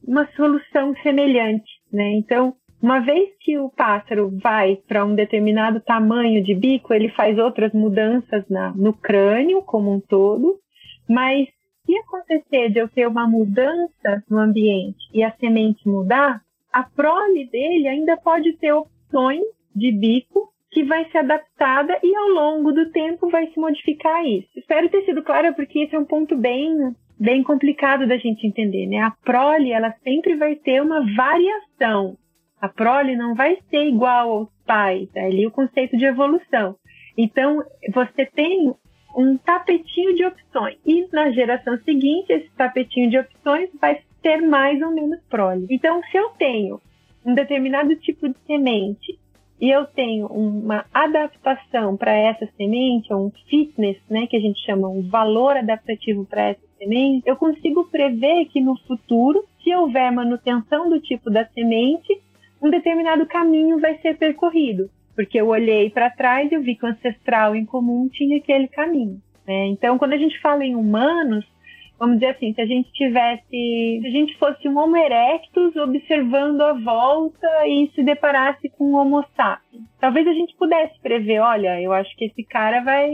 [0.07, 2.13] uma solução semelhante, né?
[2.13, 7.37] Então uma vez que o pássaro vai para um determinado tamanho de bico, ele faz
[7.37, 10.61] outras mudanças na, no crânio como um todo,
[11.09, 11.49] mas
[11.85, 16.43] se acontecer de eu ter uma mudança no ambiente e a semente mudar,
[16.73, 19.43] a prole dele ainda pode ter opções
[19.75, 24.49] de bico que vai ser adaptada e ao longo do tempo vai se modificar isso.
[24.55, 28.87] Espero ter sido clara porque esse é um ponto bem bem complicado da gente entender,
[28.87, 28.99] né?
[28.99, 32.17] A prole ela sempre vai ter uma variação.
[32.61, 36.77] A prole não vai ser igual aos pais, é ali o conceito de evolução.
[37.17, 38.73] Então, você tem
[39.19, 40.79] um tapetinho de opções.
[40.87, 45.67] E na geração seguinte, esse tapetinho de opções vai ter mais ou menos prole.
[45.69, 46.81] Então, se eu tenho
[47.27, 49.19] um determinado tipo de semente
[49.61, 54.65] e eu tenho uma adaptação para essa semente, ou um fitness, né, que a gente
[54.65, 60.13] chama um valor adaptativo para essa semente, eu consigo prever que no futuro, se houver
[60.13, 62.23] manutenção do tipo da semente,
[62.63, 66.87] um determinado caminho vai ser percorrido, porque eu olhei para trás e eu vi que
[66.87, 69.21] o ancestral em comum tinha aquele caminho.
[69.45, 69.67] Né?
[69.67, 71.45] Então, quando a gente fala em humanos,
[71.99, 76.61] vamos dizer assim, se a gente tivesse, se a gente fosse um Homo erectus observando
[76.61, 81.83] a volta e se deparasse com um Homo sapiens, talvez a gente pudesse prever, olha,
[81.83, 83.11] eu acho que esse cara vai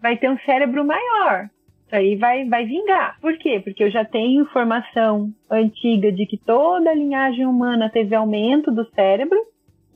[0.00, 1.50] vai ter um cérebro maior.
[1.86, 3.18] Isso aí vai, vai vingar.
[3.20, 3.60] Por quê?
[3.64, 8.88] Porque eu já tenho informação antiga de que toda a linhagem humana teve aumento do
[8.90, 9.38] cérebro,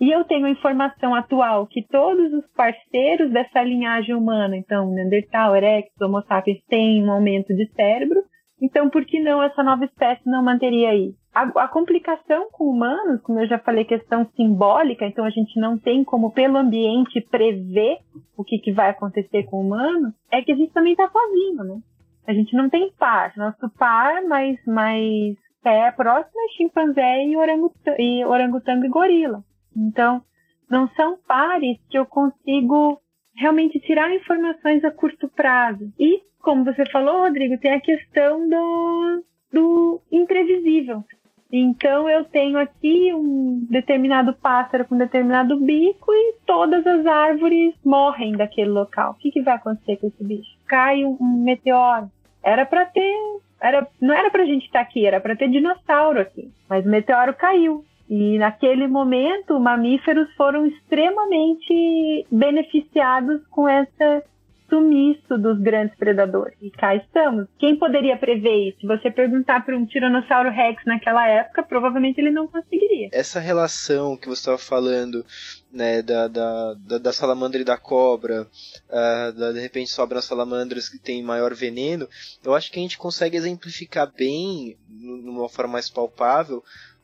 [0.01, 5.55] e eu tenho a informação atual que todos os parceiros dessa linhagem humana, então Neandertal,
[5.55, 8.23] Erectus, Homo sapiens, têm um aumento de cérebro.
[8.63, 11.15] Então, por que não essa nova espécie não manteria aí?
[11.35, 15.79] A, a, complicação com humanos, como eu já falei, questão simbólica, então a gente não
[15.79, 17.99] tem como, pelo ambiente, prever
[18.37, 21.65] o que, que vai acontecer com o humano, é que a gente também está sozinho,
[21.65, 21.81] né?
[22.27, 23.33] A gente não tem par.
[23.37, 29.43] Nosso par mais, mais é próximo é chimpanzé e orangotango e, e gorila.
[29.77, 30.23] Então,
[30.69, 33.01] não são pares que eu consigo
[33.35, 35.93] realmente tirar informações a curto prazo.
[35.99, 41.05] E, como você falou, Rodrigo, tem a questão do, do imprevisível.
[41.53, 47.75] Então, eu tenho aqui um determinado pássaro com um determinado bico e todas as árvores
[47.85, 49.13] morrem daquele local.
[49.13, 50.51] O que, que vai acontecer com esse bicho?
[50.69, 52.09] Cai um, um meteoro.
[52.43, 53.13] Era para ter.
[53.61, 56.51] Era, não era pra gente estar aqui, era para ter dinossauro aqui.
[56.69, 57.85] Mas o meteoro caiu.
[58.11, 64.25] E naquele momento, mamíferos foram extremamente beneficiados com esse
[64.69, 66.57] sumiço dos grandes predadores.
[66.61, 67.47] E cá estamos.
[67.59, 68.81] Quem poderia prever isso?
[68.81, 73.11] Se você perguntar para um tiranossauro rex naquela época, provavelmente ele não conseguiria.
[73.13, 75.25] Essa relação que você estava falando,
[75.73, 80.89] né, da, da, da, da, salamandra e da cobra, uh, da, de repente sobram salamandras
[80.89, 82.09] que têm maior veneno,
[82.43, 86.63] eu acho que a gente consegue exemplificar bem, numa forma mais palpável,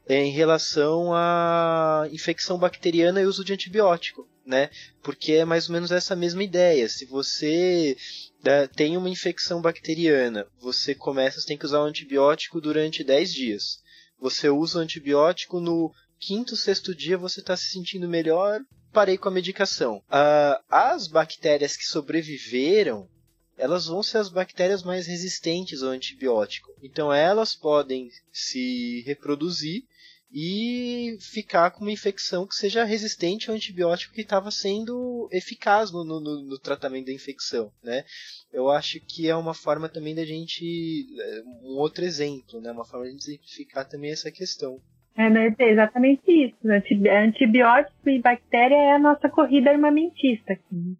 [0.08, 4.70] em relação à infecção bacteriana e uso de antibiótico, né?
[5.02, 6.88] Porque é mais ou menos essa mesma ideia.
[6.88, 7.96] Se você
[8.44, 13.32] né, tem uma infecção bacteriana, você começa, você tem que usar o antibiótico durante 10
[13.32, 13.82] dias.
[14.20, 18.60] Você usa o antibiótico no quinto, sexto dia, você está se sentindo melhor,
[18.92, 19.96] parei com a medicação.
[20.08, 23.08] Uh, as bactérias que sobreviveram,
[23.56, 26.68] elas vão ser as bactérias mais resistentes ao antibiótico.
[26.82, 29.84] Então elas podem se reproduzir
[30.32, 36.04] e ficar com uma infecção que seja resistente ao antibiótico que estava sendo eficaz no,
[36.04, 38.04] no, no, tratamento da infecção, né?
[38.52, 42.72] Eu acho que é uma forma também da gente, é, um outro exemplo, né?
[42.72, 44.80] Uma forma de exemplificar também essa questão.
[45.16, 45.54] É, né?
[45.58, 46.56] é exatamente isso.
[46.64, 50.98] Antibiótico e bactéria é a nossa corrida armamentista aqui.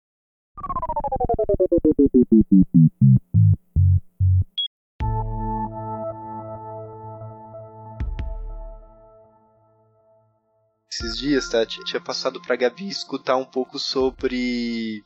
[10.96, 11.64] Esses dias, tá?
[11.66, 15.02] Tinha passado pra Gabi escutar um pouco sobre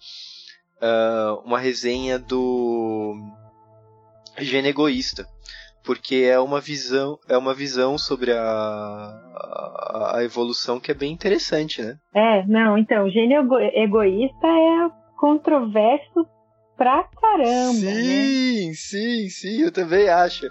[0.80, 3.16] uh, uma resenha do
[4.38, 5.26] Gene Egoísta.
[5.84, 11.10] Porque é uma visão, é uma visão sobre a, a, a evolução que é bem
[11.10, 11.96] interessante, né?
[12.14, 16.26] É, não, então, Gene Egoísta é controverso
[16.78, 17.74] pra caramba.
[17.74, 18.74] Sim, né?
[18.74, 20.46] sim, sim, eu também acho.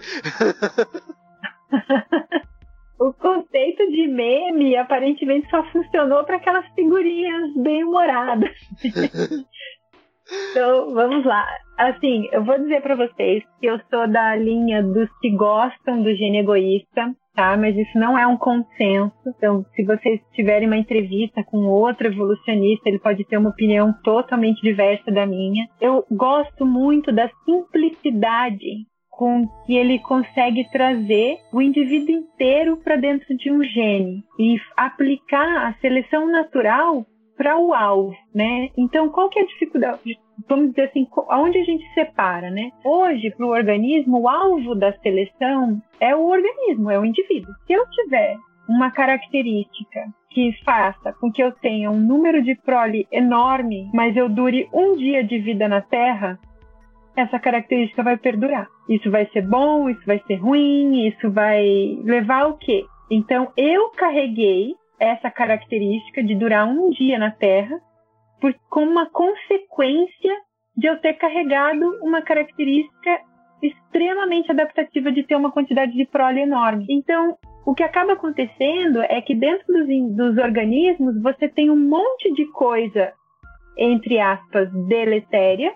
[3.01, 8.51] o conceito de meme aparentemente só funcionou para aquelas figurinhas bem humoradas.
[10.51, 11.47] então, vamos lá.
[11.75, 16.15] Assim, eu vou dizer para vocês que eu sou da linha dos que gostam do
[16.15, 17.55] gênio egoísta, tá?
[17.57, 19.13] Mas isso não é um consenso.
[19.25, 24.61] Então, se vocês tiverem uma entrevista com outro evolucionista, ele pode ter uma opinião totalmente
[24.61, 25.67] diversa da minha.
[25.79, 33.35] Eu gosto muito da simplicidade com que ele consegue trazer o indivíduo inteiro para dentro
[33.35, 38.69] de um gene e aplicar a seleção natural para o alvo, né?
[38.77, 40.17] Então, qual que é a dificuldade?
[40.47, 42.71] Vamos dizer assim, aonde a gente separa, né?
[42.83, 47.53] Hoje, para o organismo, o alvo da seleção é o organismo, é o indivíduo.
[47.65, 53.07] Se eu tiver uma característica que faça com que eu tenha um número de prole
[53.11, 56.39] enorme, mas eu dure um dia de vida na Terra,
[57.15, 58.67] essa característica vai perdurar.
[58.87, 62.85] Isso vai ser bom, isso vai ser ruim, isso vai levar ao quê?
[63.09, 67.79] Então eu carreguei essa característica de durar um dia na Terra
[68.39, 70.35] por, como uma consequência
[70.75, 73.19] de eu ter carregado uma característica
[73.61, 76.85] extremamente adaptativa de ter uma quantidade de prole enorme.
[76.89, 82.33] Então, o que acaba acontecendo é que dentro dos, dos organismos você tem um monte
[82.33, 83.11] de coisa,
[83.77, 85.73] entre aspas, deletéria,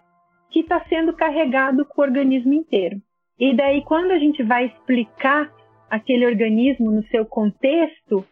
[0.49, 2.97] que está sendo carregado com o organismo inteiro.
[3.39, 5.51] E daí, quando a gente vai explicar
[5.89, 8.25] aquele organismo no seu contexto,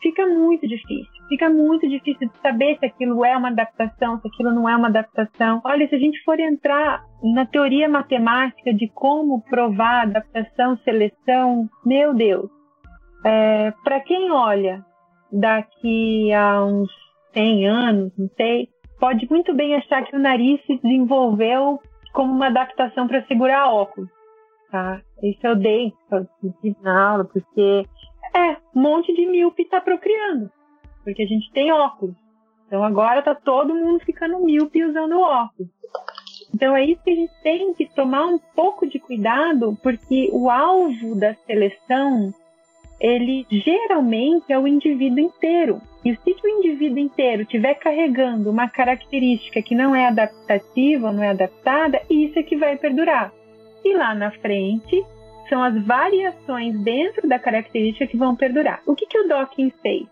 [0.00, 1.20] fica muito difícil.
[1.28, 4.88] Fica muito difícil de saber se aquilo é uma adaptação, se aquilo não é uma
[4.88, 5.60] adaptação.
[5.64, 12.14] Olha, se a gente for entrar na teoria matemática de como provar adaptação, seleção, meu
[12.14, 12.50] Deus,
[13.24, 14.84] é, para quem olha
[15.30, 16.90] daqui a uns
[17.32, 21.78] 100 anos, não sei, pode muito bem achar que o nariz se desenvolveu
[22.12, 24.10] como uma adaptação para segurar óculos,
[24.70, 25.00] tá?
[25.22, 25.92] Isso eu dei
[26.82, 27.84] na aula, porque
[28.34, 30.50] é, um monte de míope está procriando,
[31.04, 32.16] porque a gente tem óculos.
[32.66, 35.70] Então agora tá todo mundo ficando míope usando óculos.
[36.54, 40.50] Então é isso que a gente tem que tomar um pouco de cuidado, porque o
[40.50, 42.32] alvo da seleção
[43.00, 45.80] ele geralmente é o indivíduo inteiro.
[46.04, 51.30] E se o indivíduo inteiro estiver carregando uma característica que não é adaptativa, não é
[51.30, 53.32] adaptada, isso é que vai perdurar.
[53.84, 55.02] E lá na frente,
[55.50, 58.80] são as variações dentro da característica que vão perdurar.
[58.86, 60.04] O que, que o Dawkins fez?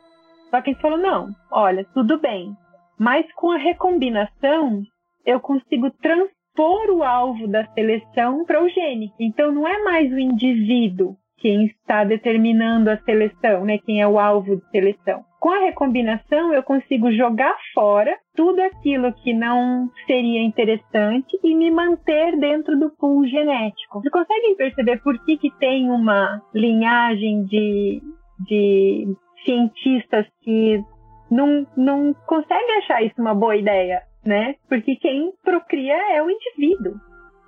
[0.48, 2.55] O Dawkins falou: não, olha, tudo bem,
[2.98, 4.83] mas com a recombinação
[5.24, 9.12] eu consigo transpor o alvo da seleção para o gene.
[9.18, 13.79] Então não é mais o indivíduo quem está determinando a seleção, né?
[13.79, 15.24] Quem é o alvo de seleção.
[15.40, 21.70] Com a recombinação, eu consigo jogar fora tudo aquilo que não seria interessante e me
[21.70, 24.01] manter dentro do pool genético.
[24.01, 28.03] Vocês conseguem perceber por que, que tem uma linhagem de,
[28.48, 30.83] de cientistas que
[31.31, 34.57] não, não conseguem achar isso uma boa ideia, né?
[34.68, 36.94] Porque quem procria é o indivíduo.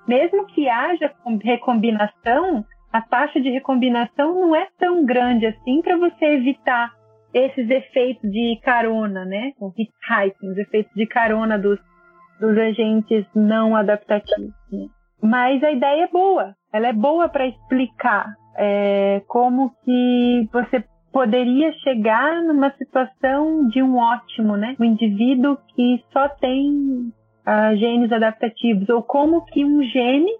[0.06, 6.24] Mesmo que haja recombinação, a taxa de recombinação não é tão grande assim para você
[6.24, 6.92] evitar
[7.32, 9.52] esses efeitos de carona, né?
[9.60, 11.78] O hitchhiking, os efeitos de carona dos,
[12.40, 14.52] dos agentes não adaptativos.
[14.72, 14.86] Né?
[15.22, 16.54] Mas a ideia é boa.
[16.72, 18.26] Ela é boa para explicar
[18.56, 24.76] é, como que você poderia chegar numa situação de um ótimo, né?
[24.80, 30.30] Um indivíduo que só tem uh, genes adaptativos, ou como que um gene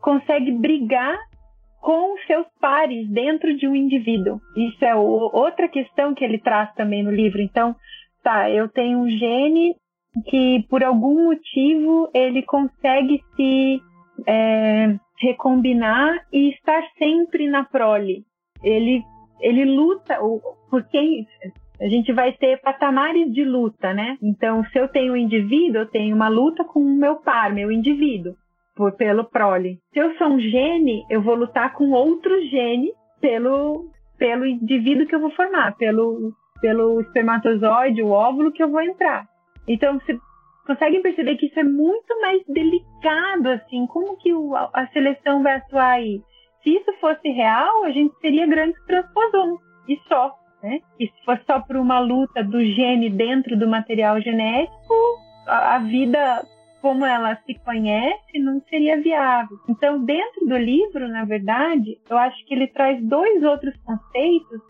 [0.00, 1.18] consegue brigar
[1.80, 4.40] com seus pares dentro de um indivíduo.
[4.56, 7.40] Isso é o, outra questão que ele traz também no livro.
[7.40, 7.74] Então,
[8.22, 9.74] tá, eu tenho um gene
[10.26, 13.80] que por algum motivo ele consegue se
[14.26, 18.24] é, recombinar e estar sempre na prole.
[18.62, 19.02] Ele,
[19.40, 20.18] ele luta,
[20.68, 21.24] porque
[21.80, 24.18] a gente vai ter patamares de luta, né?
[24.22, 27.72] Então, se eu tenho um indivíduo, eu tenho uma luta com o meu par, meu
[27.72, 28.34] indivíduo
[28.80, 29.78] por, pelo prole.
[29.92, 32.90] Se eu sou um gene, eu vou lutar com outro gene
[33.20, 38.80] pelo, pelo indivíduo que eu vou formar, pelo, pelo espermatozoide, o óvulo que eu vou
[38.80, 39.26] entrar.
[39.68, 40.18] Então, você
[40.66, 45.56] conseguem perceber que isso é muito mais delicado, assim, como que o, a seleção vai
[45.56, 46.22] atuar aí?
[46.62, 50.80] Se isso fosse real, a gente seria grandes transposões, e só, né?
[50.98, 54.94] E se fosse só por uma luta do gene dentro do material genético,
[55.46, 56.42] a, a vida
[56.80, 59.58] como ela se conhece, não seria viável.
[59.68, 64.60] Então, dentro do livro, na verdade, eu acho que ele traz dois outros conceitos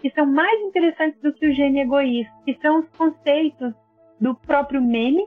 [0.00, 3.74] que são mais interessantes do que o gene egoísta, que são os conceitos
[4.20, 5.26] do próprio meme,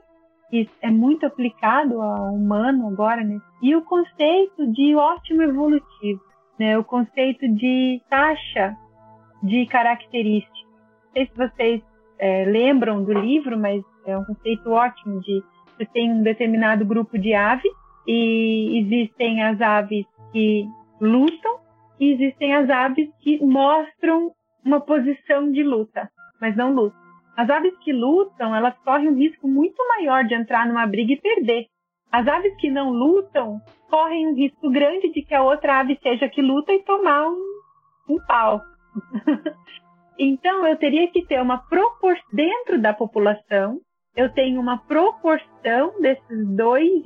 [0.49, 3.39] que é muito aplicado ao humano agora, né?
[3.61, 6.21] E o conceito de ótimo evolutivo,
[6.59, 6.77] né?
[6.77, 8.75] O conceito de taxa
[9.43, 10.61] de características.
[11.05, 11.81] Não sei se vocês
[12.19, 15.41] é, lembram do livro, mas é um conceito ótimo de
[15.81, 17.71] você tem um determinado grupo de aves
[18.07, 20.65] e existem as aves que
[20.99, 21.59] lutam
[21.99, 24.31] e existem as aves que mostram
[24.63, 26.09] uma posição de luta,
[26.39, 26.99] mas não lutam.
[27.35, 31.21] As aves que lutam, elas correm um risco muito maior de entrar numa briga e
[31.21, 31.65] perder.
[32.11, 33.59] As aves que não lutam
[33.89, 37.61] correm um risco grande de que a outra ave seja que luta e tomar um,
[38.09, 38.61] um pau.
[40.19, 43.79] então eu teria que ter uma proporção dentro da população
[44.15, 47.03] eu tenho uma proporção desses dois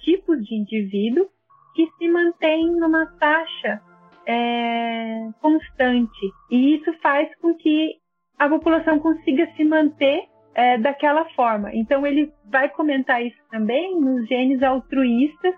[0.00, 1.28] tipos de indivíduo
[1.74, 3.80] que se mantém numa taxa
[4.26, 6.32] é, constante.
[6.50, 7.96] E isso faz com que
[8.38, 11.70] a população consiga se manter é, daquela forma.
[11.74, 15.54] Então ele vai comentar isso também nos genes altruístas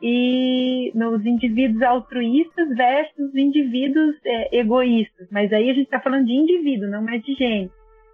[0.00, 5.28] e nos indivíduos altruístas versus indivíduos é, egoístas.
[5.30, 7.70] Mas aí a gente está falando de indivíduo, não mais de gene.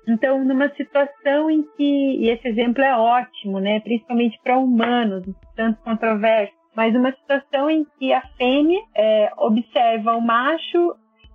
[0.09, 5.79] Então, numa situação em que, e esse exemplo é ótimo, né, principalmente para humanos, tanto
[5.83, 10.95] controverso, mas uma situação em que a fêmea é, observa o macho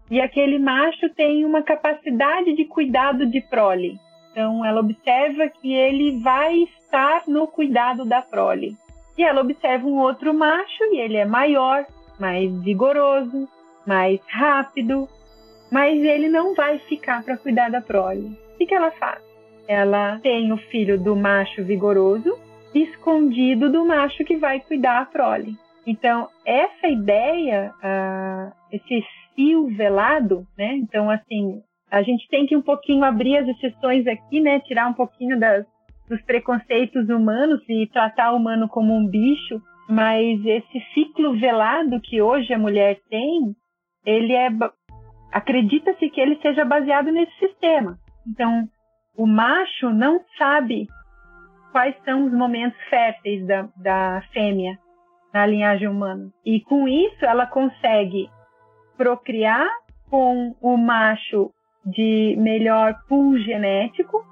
[0.10, 4.00] e aquele macho tem uma capacidade de cuidado de prole.
[4.32, 8.76] Então, ela observa que ele vai estar no cuidado da prole.
[9.16, 11.86] E ela observa um outro macho e ele é maior,
[12.20, 13.48] mais vigoroso,
[13.86, 15.08] mais rápido,
[15.72, 18.43] mas ele não vai ficar para cuidar da prole.
[18.64, 19.22] Que, que ela faz?
[19.68, 22.40] Ela tem o filho do macho vigoroso
[22.74, 25.56] escondido do macho que vai cuidar a prole.
[25.86, 29.06] Então, essa ideia, uh, esse
[29.36, 30.76] fio velado, né?
[30.78, 31.62] Então, assim,
[31.92, 34.62] a gente tem que um pouquinho abrir as exceções aqui, né?
[34.62, 35.66] Tirar um pouquinho das,
[36.08, 42.22] dos preconceitos humanos e tratar o humano como um bicho, mas esse ciclo velado que
[42.22, 43.54] hoje a mulher tem,
[44.06, 44.50] ele é
[45.34, 48.00] acredita-se que ele seja baseado nesse sistema.
[48.28, 48.68] Então,
[49.18, 50.88] o macho não sabe
[51.72, 54.78] quais são os momentos férteis da, da fêmea
[55.34, 56.32] na linhagem humana.
[56.46, 58.30] E com isso, ela consegue
[58.96, 59.68] procriar
[60.10, 61.52] com o macho
[61.86, 64.24] de melhor pool genético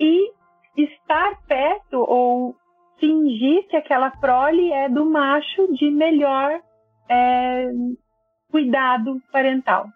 [0.00, 0.32] e
[0.76, 2.54] estar perto ou
[2.98, 6.60] fingir que aquela prole é do macho de melhor
[7.08, 7.70] é,
[8.50, 9.86] cuidado parental.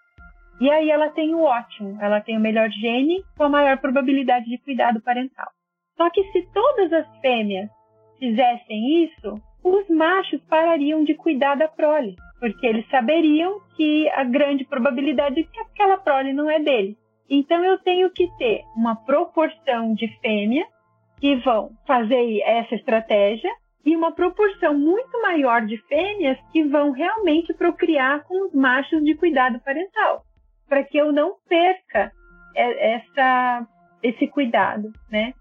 [0.63, 4.45] E aí ela tem o ótimo, ela tem o melhor gene com a maior probabilidade
[4.47, 5.49] de cuidado parental.
[5.97, 7.69] Só que se todas as fêmeas
[8.17, 14.65] fizessem isso, os machos parariam de cuidar da prole, porque eles saberiam que a grande
[14.65, 16.97] probabilidade é que aquela prole não é dele.
[17.29, 20.65] Então eu tenho que ter uma proporção de fêmea
[21.19, 23.51] que vão fazer essa estratégia
[23.85, 29.17] e uma proporção muito maior de fêmeas que vão realmente procriar com os machos de
[29.17, 30.23] cuidado parental,
[30.73, 32.11] para que eu não perca
[32.57, 33.68] essa,
[34.03, 35.35] esse cuidado, né?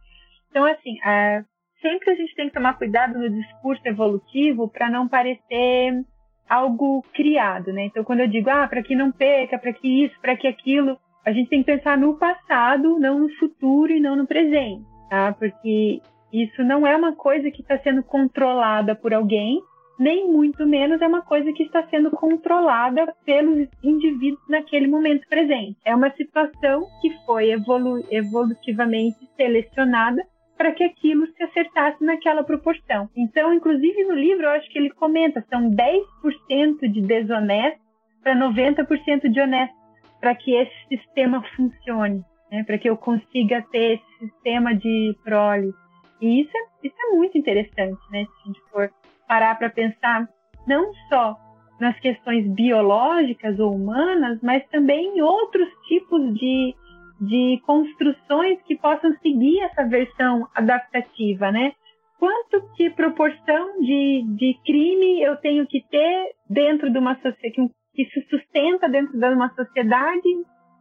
[0.50, 1.42] Então, assim, é,
[1.82, 6.04] sempre a gente tem que tomar cuidado no discurso evolutivo para não parecer
[6.50, 7.86] algo criado, né?
[7.86, 10.98] Então, quando eu digo, ah, para que não perca, para que isso, para que aquilo,
[11.26, 15.32] a gente tem que pensar no passado, não no futuro e não no presente, tá?
[15.32, 16.02] Porque
[16.34, 19.62] isso não é uma coisa que está sendo controlada por alguém,
[20.02, 25.78] nem muito menos é uma coisa que está sendo controlada pelos indivíduos naquele momento presente.
[25.86, 30.26] É uma situação que foi evolu evolutivamente selecionada
[30.58, 33.10] para que aquilo se acertasse naquela proporção.
[33.16, 37.80] Então, inclusive no livro, eu acho que ele comenta, são 10% de desonesto
[38.24, 39.76] para 90% de honesto,
[40.20, 42.64] para que esse sistema funcione, né?
[42.64, 45.72] para que eu consiga ter esse sistema de prole.
[46.20, 48.26] E isso é, isso é muito interessante, né?
[48.26, 48.92] se a gente for
[49.32, 50.28] parar para pensar
[50.68, 51.38] não só
[51.80, 56.76] nas questões biológicas ou humanas, mas também em outros tipos de
[57.22, 61.72] de construções que possam seguir essa versão adaptativa, né?
[62.18, 68.06] Quanto que proporção de, de crime eu tenho que ter dentro de uma sociedade que,
[68.06, 70.28] se sustenta dentro de uma sociedade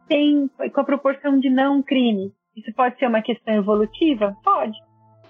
[0.07, 2.31] tem com a proporção de não crime?
[2.57, 4.35] Isso pode ser uma questão evolutiva?
[4.43, 4.75] Pode.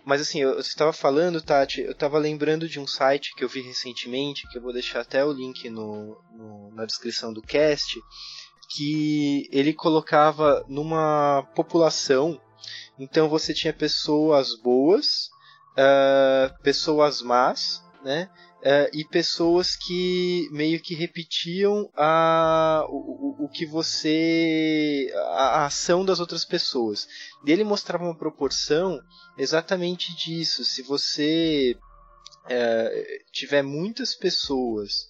[0.05, 3.61] Mas assim, eu, estava falando, Tati, eu estava lembrando de um site que eu vi
[3.61, 7.99] recentemente, que eu vou deixar até o link no, no na descrição do cast,
[8.69, 12.41] que ele colocava numa população.
[12.97, 15.29] Então você tinha pessoas boas,
[15.73, 18.29] uh, pessoas más, né?
[18.61, 25.11] Uh, e pessoas que meio que repetiam a, o, o, que você.
[25.31, 27.07] A, a, ação das outras pessoas.
[27.43, 28.99] E ele mostrava uma proporção
[29.35, 30.63] exatamente disso.
[30.63, 31.75] Se você
[32.45, 35.07] uh, tiver muitas pessoas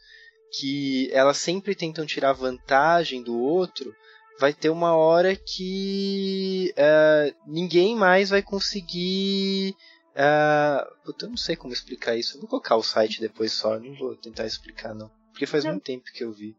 [0.58, 3.94] que elas sempre tentam tirar vantagem do outro,
[4.40, 9.76] vai ter uma hora que uh, ninguém mais vai conseguir.
[10.12, 12.38] Uh, puta, eu não sei como explicar isso.
[12.38, 15.10] Eu vou colocar o site depois só, não vou tentar explicar não.
[15.32, 15.72] Porque faz não.
[15.72, 16.56] muito tempo que eu vi.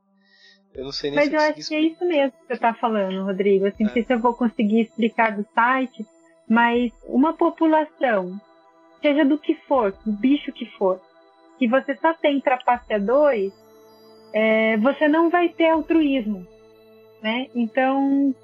[0.75, 2.75] Eu não sei nem Mas se eu acho que é isso mesmo que você está
[2.75, 3.67] falando, Rodrigo.
[3.67, 3.87] Assim, é.
[3.87, 6.07] não sei se eu vou conseguir explicar do site,
[6.49, 8.41] mas uma população,
[9.01, 11.01] seja do que for, do bicho que for,
[11.59, 13.53] que você só tem trapaceadores,
[14.33, 16.47] é, você não vai ter altruísmo,
[17.23, 17.49] né?
[17.55, 18.35] Então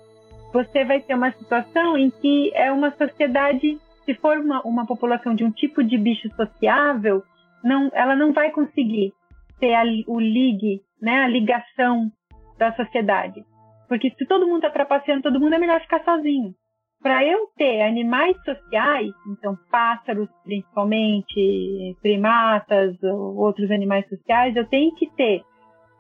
[0.53, 3.79] você vai ter uma situação em que é uma sociedade,
[4.09, 7.23] se for uma, uma população de um tipo de bicho sociável,
[7.63, 9.13] não, ela não vai conseguir
[9.61, 12.11] ter a, o ligue né, a ligação
[12.59, 13.45] da sociedade.
[13.87, 16.55] Porque se todo mundo está trapaceando todo mundo, é melhor ficar sozinho.
[17.03, 25.07] Para eu ter animais sociais, então pássaros principalmente, primatas, outros animais sociais, eu tenho que
[25.15, 25.43] ter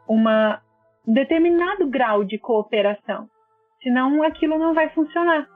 [0.09, 0.63] uma,
[1.07, 3.29] um determinado grau de cooperação.
[3.83, 5.47] Senão aquilo não vai funcionar.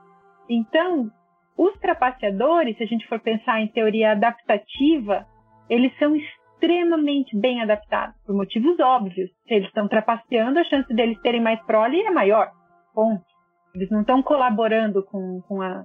[0.48, 1.10] Então,
[1.56, 5.26] os trapaceadores, se a gente for pensar em teoria adaptativa,
[5.68, 9.30] eles são extremamente bem adaptados, por motivos óbvios.
[9.46, 12.50] Se eles estão trapaceando, a chance deles terem mais prole é maior.
[12.94, 13.24] Ponto.
[13.74, 15.84] Eles não estão colaborando com, com a,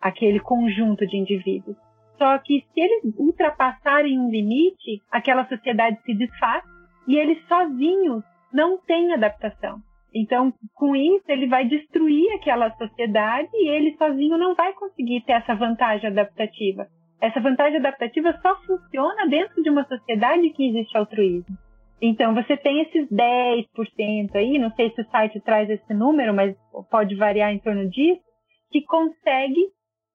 [0.00, 1.76] aquele conjunto de indivíduos.
[2.18, 6.64] Só que se eles ultrapassarem um limite, aquela sociedade se desfaz
[7.06, 9.80] e eles sozinhos não têm adaptação.
[10.18, 15.32] Então, com isso, ele vai destruir aquela sociedade e ele sozinho não vai conseguir ter
[15.32, 16.86] essa vantagem adaptativa.
[17.20, 21.54] Essa vantagem adaptativa só funciona dentro de uma sociedade que existe altruísmo.
[22.00, 26.56] Então, você tem esses 10% aí, não sei se o site traz esse número, mas
[26.90, 28.22] pode variar em torno disso,
[28.70, 29.66] que consegue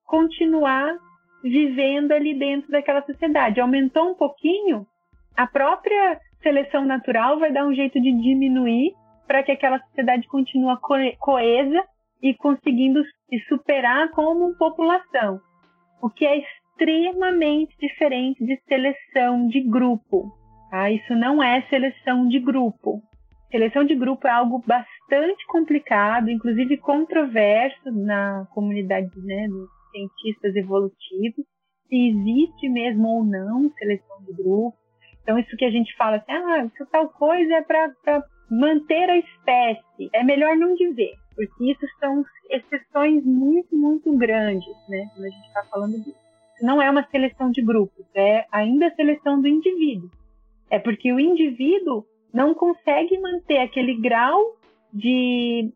[0.06, 0.96] continuar
[1.44, 3.62] vivendo ali dentro daquela sociedade.
[3.62, 4.86] Aumentou um pouquinho,
[5.38, 8.94] a própria seleção natural vai dar um jeito de diminuir
[9.32, 10.76] para que aquela sociedade continue
[11.18, 11.86] coesa
[12.22, 15.40] e conseguindo se superar como população.
[16.02, 20.34] O que é extremamente diferente de seleção de grupo.
[20.70, 20.92] Tá?
[20.92, 23.02] Isso não é seleção de grupo.
[23.50, 31.46] Seleção de grupo é algo bastante complicado, inclusive controverso na comunidade né, dos cientistas evolutivos,
[31.88, 34.78] se existe mesmo ou não seleção de grupo.
[35.24, 37.94] Então, isso que a gente fala assim, ah, tal coisa é para
[38.52, 40.10] manter a espécie.
[40.14, 45.10] É melhor não dizer, porque isso são exceções muito, muito grandes, né?
[45.14, 46.20] Quando a gente está falando disso.
[46.62, 50.12] Não é uma seleção de grupos, é ainda a seleção do indivíduo.
[50.70, 54.40] É porque o indivíduo não consegue manter aquele grau
[54.94, 55.74] de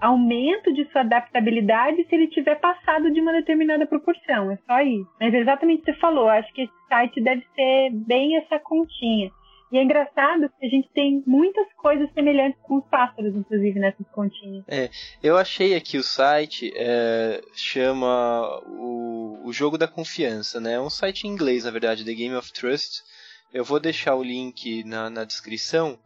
[0.00, 4.50] aumento de sua adaptabilidade se ele tiver passado de uma determinada proporção.
[4.50, 5.08] É só isso.
[5.20, 9.30] Mas exatamente o que você falou, acho que esse site deve ser bem essa continha.
[9.72, 14.06] E é engraçado que a gente tem muitas coisas semelhantes com os pássaros, inclusive, nessas
[14.08, 14.62] continhas.
[14.68, 14.90] É,
[15.22, 20.74] eu achei aqui o site, é, chama o, o Jogo da Confiança, né?
[20.74, 23.02] É um site em inglês, na verdade, The Game of Trust.
[23.50, 25.98] Eu vou deixar o link na, na descrição,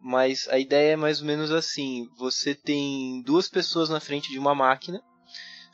[0.00, 4.38] mas a ideia é mais ou menos assim: você tem duas pessoas na frente de
[4.38, 4.98] uma máquina.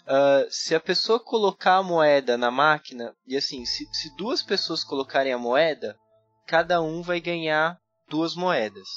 [0.03, 4.83] Uh, se a pessoa colocar a moeda na máquina, e assim, se, se duas pessoas
[4.83, 5.97] colocarem a moeda,
[6.47, 7.79] cada um vai ganhar
[8.09, 8.89] duas moedas.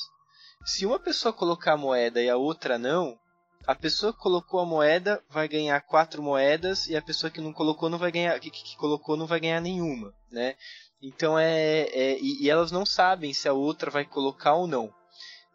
[0.65, 3.17] Se uma pessoa colocar a moeda e a outra não,
[3.65, 7.53] a pessoa que colocou a moeda vai ganhar quatro moedas e a pessoa que não
[7.53, 10.55] colocou não vai ganhar que, que colocou não vai ganhar nenhuma, né?
[11.01, 14.93] Então é, é e, e, elas não sabem se a outra vai colocar ou não.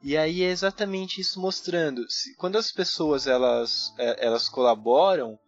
[0.03, 2.09] E aí é exatamente isso mostrando.
[2.11, 5.39] Se, quando as pessoas elas, é, elas colaboram,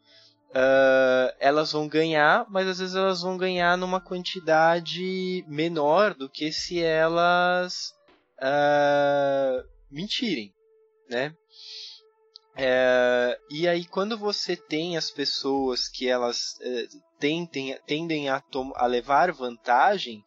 [0.56, 6.50] uh, elas vão ganhar, mas às vezes elas vão ganhar numa quantidade menor do que
[6.50, 7.94] se elas
[8.38, 10.54] uh, mentirem,
[11.08, 11.34] né?
[12.58, 16.86] É, e aí quando você tem as pessoas que elas é,
[17.20, 18.42] tentem, tendem a,
[18.76, 20.24] a levar vantagem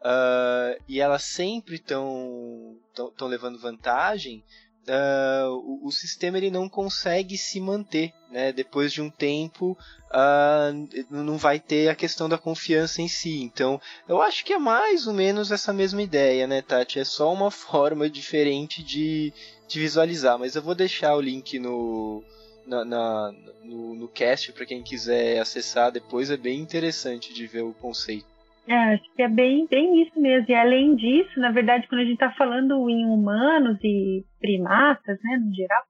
[0.00, 2.76] uh, e elas sempre estão
[3.20, 4.42] levando vantagem,
[4.88, 8.52] uh, o, o, sistema ele não consegue se manter, né?
[8.52, 9.76] Depois de um tempo,
[10.10, 13.42] uh, não vai ter a questão da confiança em si.
[13.42, 16.98] Então, eu acho que é mais ou menos essa mesma ideia, né, Tati?
[16.98, 19.32] É só uma forma diferente de,
[19.66, 20.38] de visualizar.
[20.38, 22.22] Mas eu vou deixar o link no,
[22.66, 26.30] na, na no, no cast para quem quiser acessar depois.
[26.30, 28.37] É bem interessante de ver o conceito.
[28.68, 30.46] É, acho que é bem, bem isso mesmo.
[30.50, 35.38] E além disso, na verdade, quando a gente está falando em humanos e primatas, né,
[35.38, 35.82] no geral,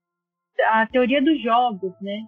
[0.70, 2.20] a teoria dos jogos, né,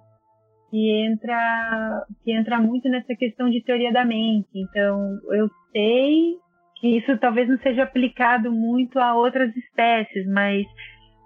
[0.69, 4.49] que entra, que entra muito nessa questão de teoria da mente.
[4.55, 6.35] Então, eu sei
[6.81, 10.67] que isso talvez não seja aplicado muito a outras espécies, mas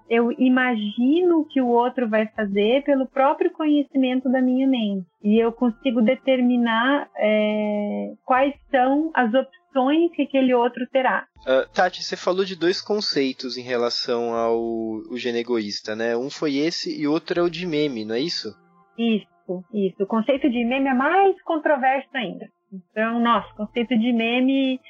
[0.08, 5.06] eu imagino o que o outro vai fazer pelo próprio conhecimento da minha mente.
[5.22, 11.26] E eu consigo determinar é, quais são as opções que aquele outro terá.
[11.40, 16.16] Uh, Tati, você falou de dois conceitos em relação ao o gene egoísta, né?
[16.16, 18.54] Um foi esse e outro é o de meme, não é isso?
[18.98, 20.02] Isso, isso.
[20.02, 22.48] O conceito de meme é mais controverso ainda.
[22.72, 24.80] Então, nossa, o conceito de meme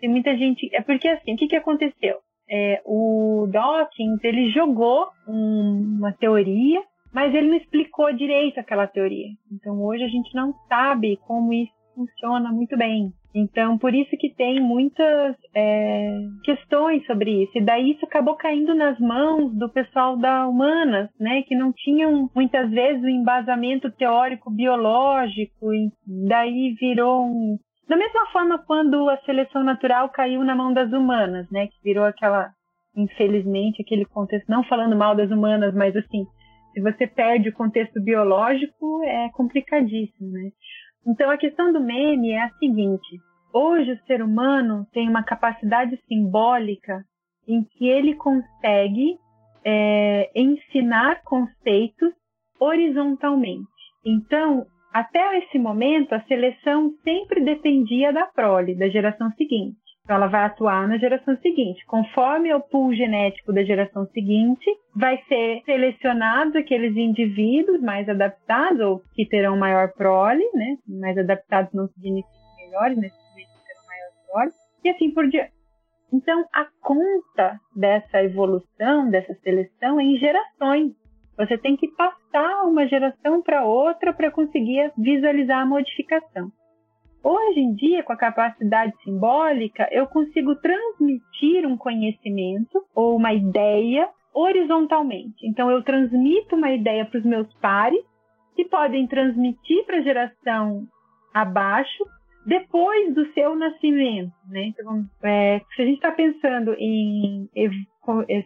[0.00, 0.68] tem muita gente.
[0.74, 2.18] É porque assim, o que, que aconteceu?
[2.48, 6.82] É, o Dawkins ele jogou um, uma teoria,
[7.12, 9.28] mas ele não explicou direito aquela teoria.
[9.52, 13.12] Então hoje a gente não sabe como isso funciona muito bem.
[13.34, 17.58] Então, por isso que tem muitas é, questões sobre isso.
[17.58, 21.42] E daí isso acabou caindo nas mãos do pessoal da Humanas, né?
[21.42, 25.74] Que não tinham, muitas vezes, o um embasamento teórico biológico.
[25.74, 25.90] E
[26.28, 27.58] daí virou um...
[27.88, 31.66] Da mesma forma quando a seleção natural caiu na mão das humanas, né?
[31.66, 32.50] Que virou aquela,
[32.96, 36.26] infelizmente, aquele contexto, não falando mal das humanas, mas assim,
[36.72, 40.50] se você perde o contexto biológico, é complicadíssimo, né?
[41.06, 43.18] Então a questão do meme é a seguinte:
[43.52, 47.04] hoje o ser humano tem uma capacidade simbólica
[47.46, 49.18] em que ele consegue
[49.64, 52.12] é, ensinar conceitos
[52.58, 53.68] horizontalmente.
[54.04, 59.76] Então, até esse momento, a seleção sempre dependia da prole, da geração seguinte.
[60.04, 61.84] Então, ela vai atuar na geração seguinte.
[61.86, 64.64] Conforme o pool genético da geração seguinte,
[64.94, 70.76] vai ser selecionados aqueles indivíduos mais adaptados, ou que terão maior prole, né?
[70.86, 72.28] Mais adaptados não significa
[72.58, 74.52] melhores, mas terão maior prole,
[74.84, 75.52] e assim por diante.
[76.12, 80.92] Então, a conta dessa evolução, dessa seleção, é em gerações.
[81.36, 86.50] Você tem que passar uma geração para outra para conseguir visualizar a modificação.
[87.22, 94.08] Hoje em dia, com a capacidade simbólica, eu consigo transmitir um conhecimento ou uma ideia
[94.34, 95.46] horizontalmente.
[95.46, 98.04] Então, eu transmito uma ideia para os meus pares,
[98.54, 100.86] que podem transmitir para a geração
[101.32, 102.04] abaixo,
[102.44, 104.32] depois do seu nascimento.
[104.48, 104.66] Né?
[104.66, 107.48] Então, é, se a gente está pensando em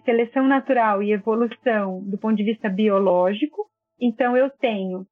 [0.04, 3.66] seleção natural e evolução do ponto de vista biológico,
[4.00, 5.04] então eu tenho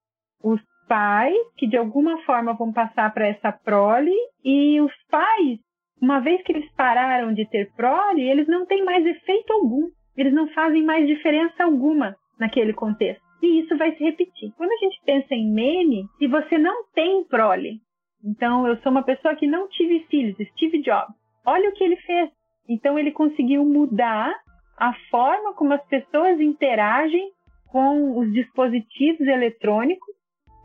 [0.42, 5.58] os pais que de alguma forma vão passar para essa prole e os pais,
[6.00, 10.32] uma vez que eles pararam de ter prole, eles não têm mais efeito algum, eles
[10.32, 13.24] não fazem mais diferença alguma naquele contexto.
[13.42, 14.52] E isso vai se repetir.
[14.56, 17.80] Quando a gente pensa em meme, se você não tem prole,
[18.24, 21.14] então eu sou uma pessoa que não tive filhos, Steve Jobs.
[21.46, 22.30] Olha o que ele fez.
[22.68, 24.34] Então ele conseguiu mudar
[24.76, 27.30] a forma como as pessoas interagem
[27.70, 30.14] com os dispositivos eletrônicos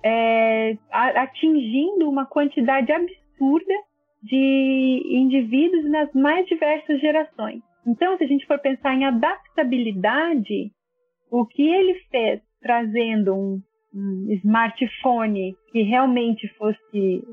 [0.04, 3.74] é, atingindo uma quantidade absurda
[4.24, 7.62] de indivíduos nas mais diversas gerações.
[7.86, 10.72] Então, se a gente for pensar em adaptabilidade,
[11.32, 13.62] o que ele fez trazendo um,
[13.94, 17.24] um smartphone que realmente fosse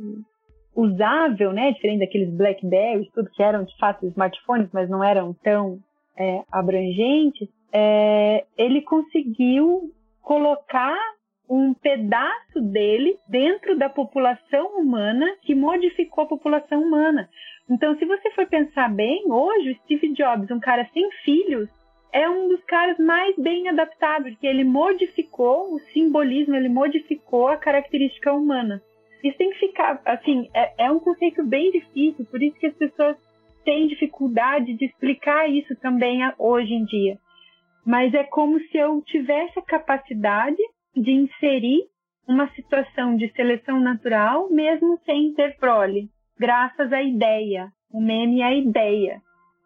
[0.78, 5.80] usável, né, diferente daqueles Blackberries, tudo que eram de fato smartphones, mas não eram tão
[6.16, 9.90] é, abrangentes, é, ele conseguiu
[10.22, 10.96] colocar
[11.50, 17.28] um pedaço dele dentro da população humana que modificou a população humana.
[17.68, 21.68] Então, se você for pensar bem, hoje o Steve Jobs, um cara sem filhos,
[22.12, 27.56] é um dos caras mais bem adaptados, porque ele modificou o simbolismo, ele modificou a
[27.56, 28.80] característica humana.
[29.22, 32.74] Isso tem que ficar, assim, é, é um conceito bem difícil, por isso que as
[32.74, 33.16] pessoas
[33.64, 37.18] têm dificuldade de explicar isso também hoje em dia.
[37.84, 40.56] Mas é como se eu tivesse a capacidade
[40.94, 41.82] de inserir
[42.26, 46.08] uma situação de seleção natural, mesmo sem ter prole,
[46.38, 47.68] graças à ideia.
[47.90, 49.20] O meme é a ideia.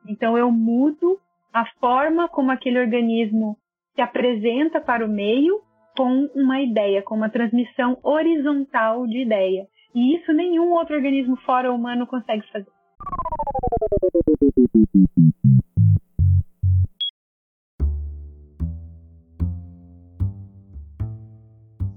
[0.08, 1.18] Então eu mudo
[1.52, 3.56] a forma como aquele organismo
[3.94, 5.60] se apresenta para o meio
[5.96, 9.66] com uma ideia, com uma transmissão horizontal de ideia.
[9.94, 12.70] E isso nenhum outro organismo fora humano consegue fazer.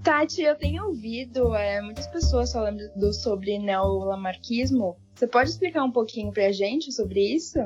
[0.03, 4.97] Tati, eu tenho ouvido é, muitas pessoas falando do, sobre neolamarquismo.
[5.15, 7.57] Você pode explicar um pouquinho pra gente sobre isso?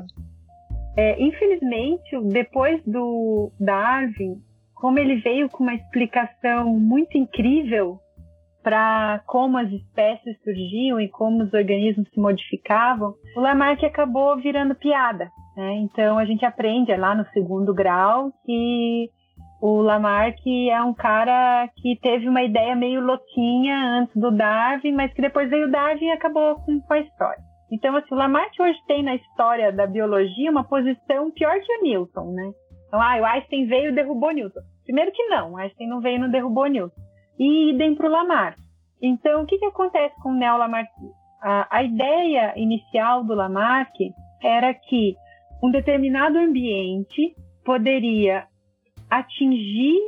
[0.96, 4.42] É, infelizmente, depois do Darwin,
[4.80, 8.00] como ele veio com uma explicação muito incrível
[8.64, 14.76] para como as espécies surgiam e como os organismos se modificavam, o Lamarck acabou virando
[14.76, 15.30] piada.
[15.56, 15.76] Né?
[15.78, 19.10] Então a gente aprende lá no segundo grau que
[19.62, 25.14] o Lamarck é um cara que teve uma ideia meio louquinha antes do Darwin, mas
[25.14, 27.44] que depois veio o Darwin e acabou com, a história.
[27.72, 31.84] Então, assim, o Lamarck hoje tem na história da biologia uma posição pior que o
[31.84, 32.52] Newton, né?
[32.90, 34.62] Então, ah, o Einstein veio e derrubou Newton.
[34.84, 37.00] Primeiro que não, o Einstein não veio e não derrubou Newton.
[37.38, 38.60] E idem para o Lamarck.
[39.00, 41.14] Então, o que, que acontece com o neolamarquismo?
[41.42, 43.96] A, a ideia inicial do Lamarck
[44.44, 45.16] era que
[45.64, 48.48] um determinado ambiente poderia
[49.10, 50.00] atingir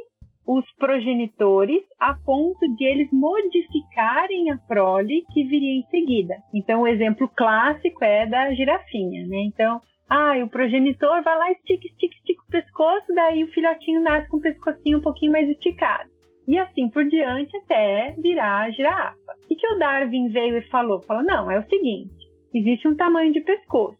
[0.45, 6.35] os progenitores a ponto de eles modificarem a prole que viria em seguida.
[6.53, 9.37] Então, o exemplo clássico é da girafinha, né?
[9.43, 9.79] Então,
[10.13, 14.37] ah, o progenitor vai lá, estica, estica, estica o pescoço, daí o filhotinho nasce com
[14.37, 16.09] o pescocinho um pouquinho mais esticado.
[16.45, 19.15] E assim por diante até virar a girafa.
[19.49, 21.01] E que o Darwin veio e falou?
[21.03, 22.13] Falou, não, é o seguinte,
[22.53, 23.97] existe um tamanho de pescoço.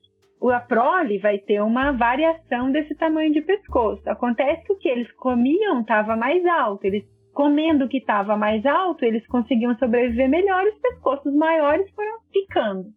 [0.51, 4.01] A prole vai ter uma variação desse tamanho de pescoço.
[4.09, 8.65] Acontece que o que eles comiam estava mais alto, eles comendo o que estava mais
[8.65, 12.89] alto, eles conseguiam sobreviver melhor, os pescoços maiores foram ficando.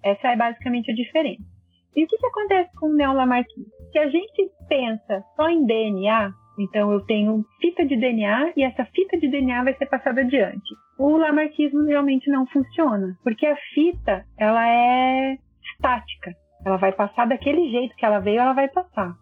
[0.00, 1.51] Essa é basicamente a diferença.
[1.94, 3.66] E o que, que acontece com o neolamarquismo?
[3.92, 8.84] Se a gente pensa só em DNA, então eu tenho fita de DNA e essa
[8.86, 10.74] fita de DNA vai ser passada adiante.
[10.98, 15.36] O lamarquismo realmente não funciona, porque a fita ela é
[15.74, 16.32] estática.
[16.64, 19.14] Ela vai passar daquele jeito que ela veio, ela vai passar.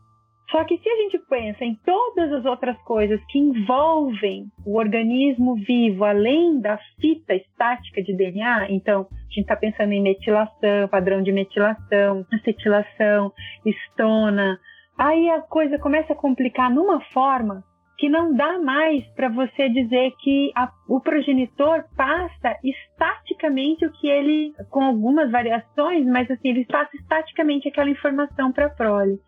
[0.51, 5.55] Só que se a gente pensa em todas as outras coisas que envolvem o organismo
[5.55, 11.23] vivo, além da fita estática de DNA, então a gente está pensando em metilação, padrão
[11.23, 13.33] de metilação, acetilação,
[13.65, 14.59] estona,
[14.99, 17.63] aí a coisa começa a complicar numa forma
[18.01, 24.09] que não dá mais para você dizer que a, o progenitor passa estaticamente o que
[24.09, 29.21] ele, com algumas variações, mas assim, ele passa estaticamente aquela informação para a prole.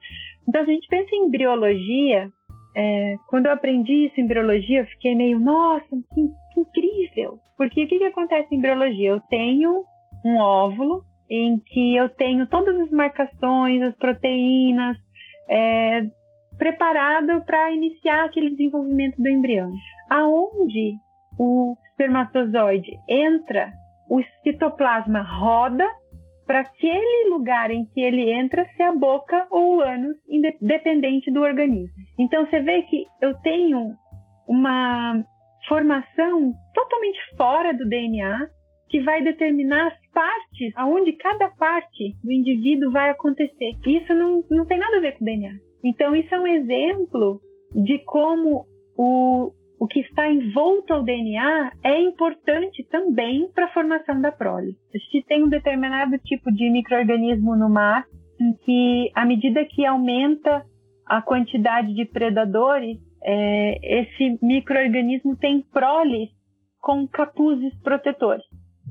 [0.48, 2.30] Então, a gente pensa em embriologia,
[2.76, 7.38] é, quando eu aprendi isso em embriologia, eu fiquei meio, nossa, que, que incrível!
[7.56, 9.10] Porque o que, que acontece em embriologia?
[9.10, 9.84] Eu tenho
[10.24, 14.96] um óvulo em que eu tenho todas as marcações, as proteínas,
[15.48, 16.02] é,
[16.58, 19.72] preparado para iniciar aquele desenvolvimento do embrião.
[20.10, 20.94] Aonde
[21.38, 23.72] o espermatozoide entra,
[24.08, 25.88] o citoplasma roda
[26.52, 31.40] para aquele lugar em que ele entra ser a boca ou o ânus, independente do
[31.40, 31.96] organismo.
[32.18, 33.94] Então você vê que eu tenho
[34.46, 35.24] uma
[35.66, 38.50] formação totalmente fora do DNA
[38.90, 43.72] que vai determinar as partes, aonde cada parte do indivíduo vai acontecer.
[43.86, 45.54] Isso não, não tem nada a ver com o DNA.
[45.82, 47.40] Então, isso é um exemplo
[47.74, 48.66] de como
[48.98, 49.52] o,
[49.82, 54.76] o que está envolto ao DNA é importante também para a formação da prole.
[54.94, 58.04] Gente tem um determinado tipo de microorganismo no mar
[58.40, 60.64] em que, à medida que aumenta
[61.04, 66.30] a quantidade de predadores, é, esse microorganismo tem proles
[66.80, 68.44] com capuzes protetores.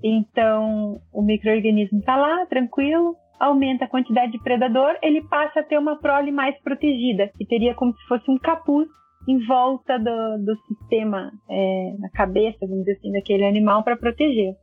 [0.03, 5.77] Então, o microorganismo está lá, tranquilo, aumenta a quantidade de predador, ele passa a ter
[5.77, 8.89] uma prole mais protegida, que teria como se fosse um capuz
[9.27, 14.53] em volta do, do sistema, é, na cabeça, vamos dizer assim, daquele animal para proteger.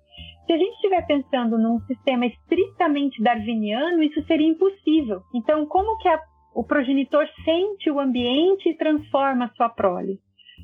[0.46, 5.20] Se a gente estiver pensando num sistema estritamente darwiniano, isso seria impossível.
[5.34, 6.18] Então, como que a,
[6.54, 10.18] o progenitor sente o ambiente e transforma a sua prole?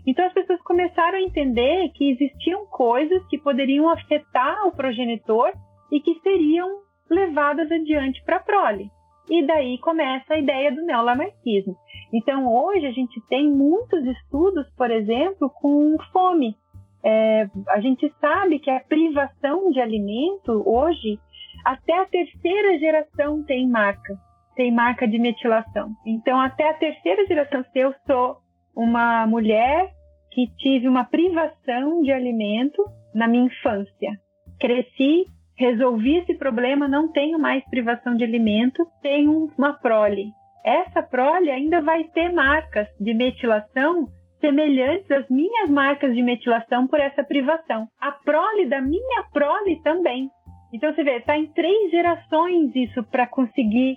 [0.07, 5.53] Então, as pessoas começaram a entender que existiam coisas que poderiam afetar o progenitor
[5.93, 6.81] e que seriam
[7.11, 8.91] levadas adiante para a prole.
[9.29, 11.77] E daí começa a ideia do neolamarquismo.
[12.13, 16.57] Então, hoje a gente tem muitos estudos, por exemplo, com fome.
[17.03, 21.19] É, a gente sabe que a privação de alimento, hoje,
[21.65, 24.17] até a terceira geração tem marca,
[24.55, 25.91] tem marca de metilação.
[26.07, 28.37] Então, até a terceira geração, se eu sou
[28.77, 29.91] uma mulher
[30.33, 32.83] que tive uma privação de alimento
[33.15, 34.21] na minha infância,
[34.59, 40.33] cresci, resolvi esse problema, não tenho mais privação de alimento, tenho uma prole
[40.65, 44.09] essa prole ainda vai ter marcas de metilação
[44.41, 47.87] semelhantes às minhas marcas de metilação por essa privação.
[48.01, 50.31] A prole da minha prole também.
[50.73, 53.97] Então você vê, está em três gerações isso para conseguir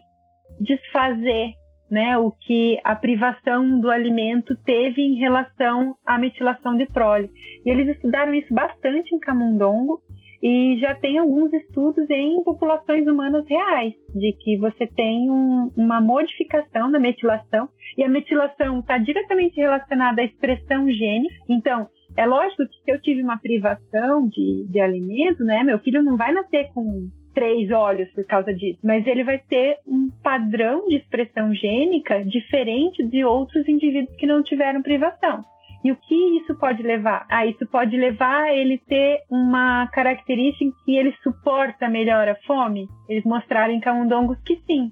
[0.60, 1.54] desfazer
[1.90, 7.30] né, o que a privação do alimento teve em relação à metilação de prole.
[7.66, 10.02] E eles estudaram isso bastante em Camundongo
[10.42, 16.00] e já tem alguns estudos em populações humanas reais, de que você tem um, uma
[16.02, 21.28] modificação da metilação, e a metilação está diretamente relacionada à expressão gene.
[21.50, 26.04] Então, é lógico que se eu tive uma privação de, de alimento, né, meu filho
[26.04, 30.88] não vai nascer com três olhos por causa disso, mas ele vai ter um padrão
[30.88, 35.44] de expressão gênica diferente de outros indivíduos que não tiveram privação.
[35.88, 37.26] E o que isso pode levar?
[37.30, 42.36] Ah, isso pode levar a ele ter uma característica em que ele suporta melhor a
[42.46, 42.90] fome?
[43.08, 44.92] Eles mostraram em camundongos que sim,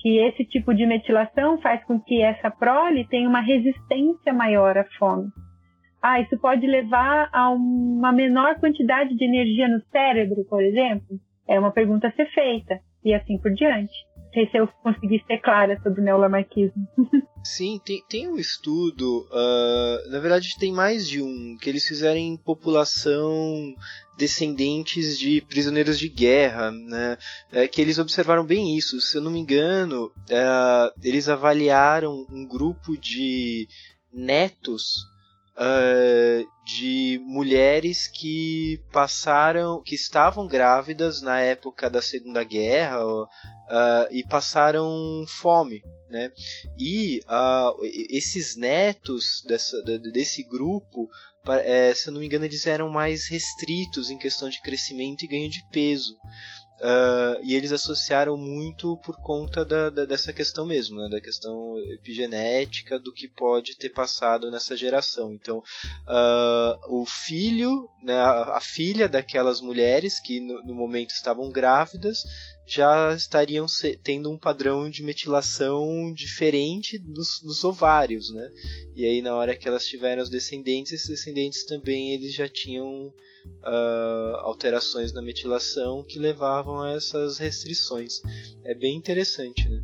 [0.00, 4.82] que esse tipo de metilação faz com que essa prole tenha uma resistência maior à
[4.98, 5.28] fome.
[6.02, 11.16] Ah, isso pode levar a uma menor quantidade de energia no cérebro, por exemplo?
[11.46, 13.94] É uma pergunta a ser feita, e assim por diante
[14.34, 16.86] sei se eu consegui ser clara sobre o neolamarquismo.
[17.42, 22.18] Sim, tem, tem um estudo, uh, na verdade tem mais de um, que eles fizeram
[22.18, 23.74] em população
[24.16, 27.18] descendentes de prisioneiros de guerra, né?
[27.52, 29.00] É, que eles observaram bem isso.
[29.00, 33.68] Se eu não me engano, uh, eles avaliaram um grupo de
[34.12, 35.13] netos
[35.56, 43.26] uh, de mulheres que passaram, que estavam grávidas na época da Segunda Guerra uh,
[44.10, 45.82] e passaram fome.
[46.08, 46.30] Né?
[46.78, 51.08] E uh, esses netos dessa, desse grupo,
[51.64, 55.28] é, se eu não me engano, eles eram mais restritos em questão de crescimento e
[55.28, 56.16] ganho de peso.
[56.84, 61.78] Uh, e eles associaram muito por conta da, da, dessa questão mesmo, né, da questão
[61.94, 65.32] epigenética do que pode ter passado nessa geração.
[65.32, 71.50] Então, uh, o filho, né, a, a, filha daquelas mulheres que no, no momento estavam
[71.50, 72.22] grávidas
[72.66, 73.66] já estariam
[74.02, 78.50] tendo um padrão de metilação diferente dos, dos, ovários, né?
[78.94, 83.12] E aí na hora que elas tiveram os descendentes, esses descendentes também eles já tinham
[83.62, 88.20] uh, alterações na metilação que levavam a essas restrições.
[88.64, 89.82] É bem interessante, né?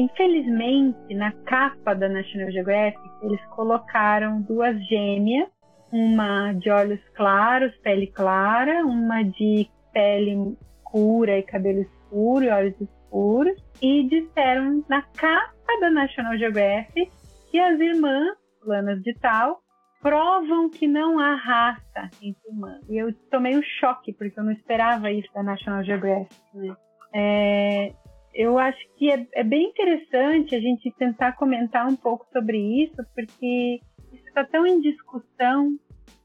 [0.00, 5.46] Infelizmente, na capa da National Geographic, eles colocaram duas gêmeas,
[5.92, 12.80] uma de olhos claros, pele clara, uma de pele escura e cabelo escuro e olhos
[12.80, 17.12] escuros, e disseram na capa da National Geographic
[17.50, 19.60] que as irmãs, fulanas de tal,
[20.00, 22.88] provam que não há raça entre humanos.
[22.88, 26.34] E eu tomei um choque, porque eu não esperava isso da National Geographic.
[26.54, 26.74] Né?
[27.12, 27.92] É,
[28.34, 32.96] eu acho que é, é, bem interessante a gente tentar comentar um pouco sobre isso,
[33.14, 33.80] porque
[34.12, 35.76] isso está tão em discussão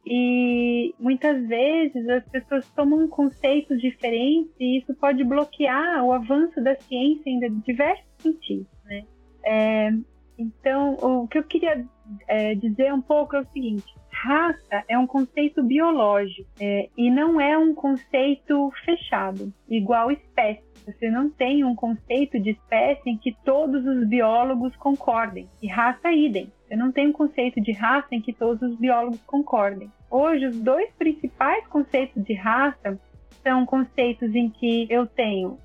[0.06, 6.76] e muitas vezes as pessoas tomam conceitos diferentes e isso pode bloquear o avanço da
[6.76, 9.03] ciência em diversos sentidos, né?
[9.43, 9.91] É,
[10.38, 11.86] então, o que eu queria
[12.28, 17.39] é, dizer um pouco é o seguinte: raça é um conceito biológico é, e não
[17.39, 20.64] é um conceito fechado, igual espécie.
[20.86, 25.50] Você não tem um conceito de espécie em que todos os biólogos concordem.
[25.62, 26.52] E raça idem.
[26.68, 29.92] Você não tem um conceito de raça em que todos os biólogos concordem.
[30.10, 33.00] Hoje, os dois principais conceitos de raça
[33.44, 35.58] são conceitos em que eu tenho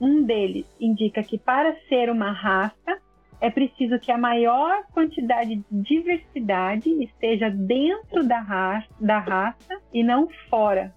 [0.00, 2.98] um, deles indica que para ser uma raça
[3.40, 10.02] é preciso que a maior quantidade de diversidade esteja dentro da raça, da raça e
[10.02, 10.92] não fora.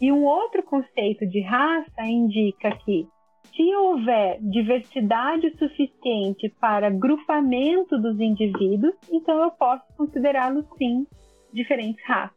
[0.00, 3.06] E um outro conceito de raça indica que
[3.54, 11.06] se houver diversidade suficiente para grupamento dos indivíduos, então eu posso considerá-los sim
[11.52, 12.36] diferentes raças.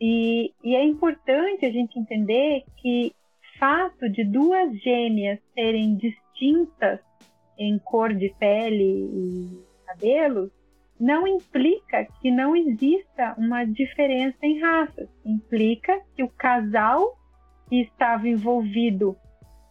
[0.00, 3.12] E, e, é importante a gente entender que
[3.58, 7.00] fato de duas gêmeas serem distintas
[7.58, 10.50] em cor de pele e cabelos
[10.98, 15.08] não implica que não exista uma diferença em raças.
[15.24, 17.18] Implica que o casal
[17.68, 19.16] que estava envolvido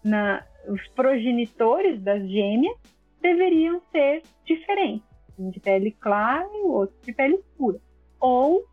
[0.03, 2.76] na os progenitores das gêmeas
[3.21, 5.07] deveriam ser diferentes,
[5.38, 7.80] um de pele clara e o outro de pele escura.
[8.19, 8.63] Ou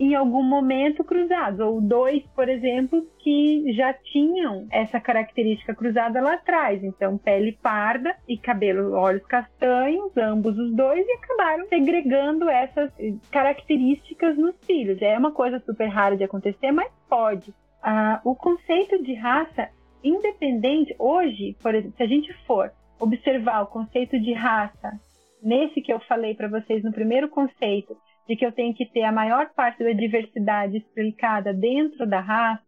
[0.00, 6.34] em algum momento cruzados, ou dois, por exemplo, que já tinham essa característica cruzada lá
[6.34, 6.82] atrás.
[6.82, 12.90] Então, pele parda e cabelo, olhos castanhos, ambos os dois, e acabaram segregando essas
[13.30, 15.02] características nos filhos.
[15.02, 17.52] É uma coisa super rara de acontecer, mas pode.
[17.82, 19.68] Ah, o conceito de raça,
[20.02, 24.98] independente, hoje, por exemplo, se a gente for observar o conceito de raça,
[25.42, 27.94] nesse que eu falei para vocês no primeiro conceito,
[28.30, 32.62] de que eu tenho que ter a maior parte da diversidade explicada dentro da raça,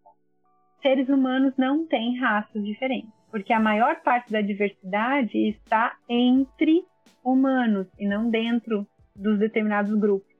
[0.83, 6.83] seres humanos não têm raças diferentes, porque a maior parte da diversidade está entre
[7.25, 8.85] humanos e não dentro
[9.15, 10.35] dos determinados grupos.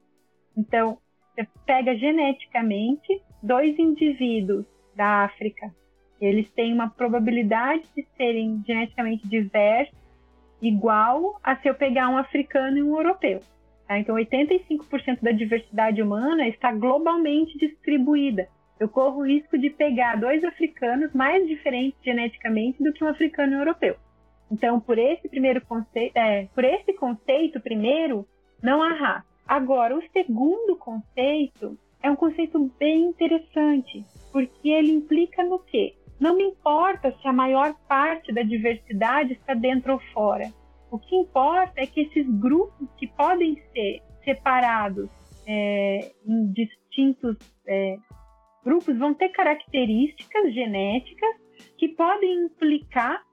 [0.57, 0.97] Então,
[1.33, 5.73] você pega geneticamente dois indivíduos da África,
[6.19, 9.97] eles têm uma probabilidade de serem geneticamente diversos
[10.61, 13.39] igual a se eu pegar um africano e um europeu.
[13.93, 13.99] Tá?
[13.99, 18.47] Então, 85% da diversidade humana está globalmente distribuída.
[18.79, 23.53] Eu corro o risco de pegar dois africanos mais diferentes geneticamente do que um africano
[23.53, 23.95] europeu.
[24.51, 28.27] Então, por esse primeiro conceito, é, por esse conceito primeiro,
[28.61, 29.27] não há raça.
[29.47, 35.95] Agora, o segundo conceito é um conceito bem interessante, porque ele implica no quê?
[36.19, 40.51] Não me importa se a maior parte da diversidade está dentro ou fora.
[40.93, 45.09] O que importa é que esses grupos que podem ser separados
[45.47, 47.35] é, em distintos
[47.65, 47.95] é,
[48.63, 51.35] grupos vão ter características genéticas
[51.79, 53.23] que podem implicar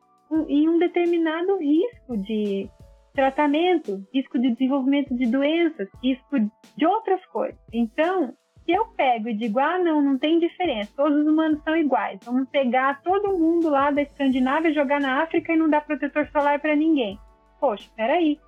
[0.49, 2.67] em um determinado risco de
[3.13, 6.39] tratamento, risco de desenvolvimento de doenças, risco
[6.79, 7.61] de outras coisas.
[7.75, 8.33] Então,
[8.65, 12.21] se eu pego e digo, ah, não, não tem diferença, todos os humanos são iguais,
[12.25, 16.59] vamos pegar todo mundo lá da Escandinávia, jogar na África e não dar protetor solar
[16.59, 17.19] para ninguém.
[17.61, 18.41] Poxa, peraí.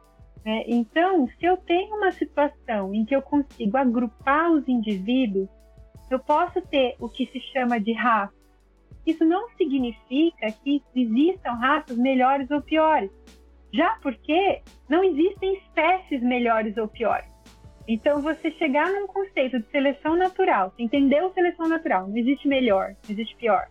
[0.45, 0.65] Né?
[0.67, 5.49] Então, se eu tenho uma situação em que eu consigo agrupar os indivíduos,
[6.11, 8.35] eu posso ter o que se chama de raça.
[9.07, 13.11] Isso não significa que existam raças melhores ou piores,
[13.73, 17.31] já porque não existem espécies melhores ou piores.
[17.89, 23.11] Então, você chegar num conceito de seleção natural, entendeu seleção natural, não existe melhor, não
[23.11, 23.67] existe pior.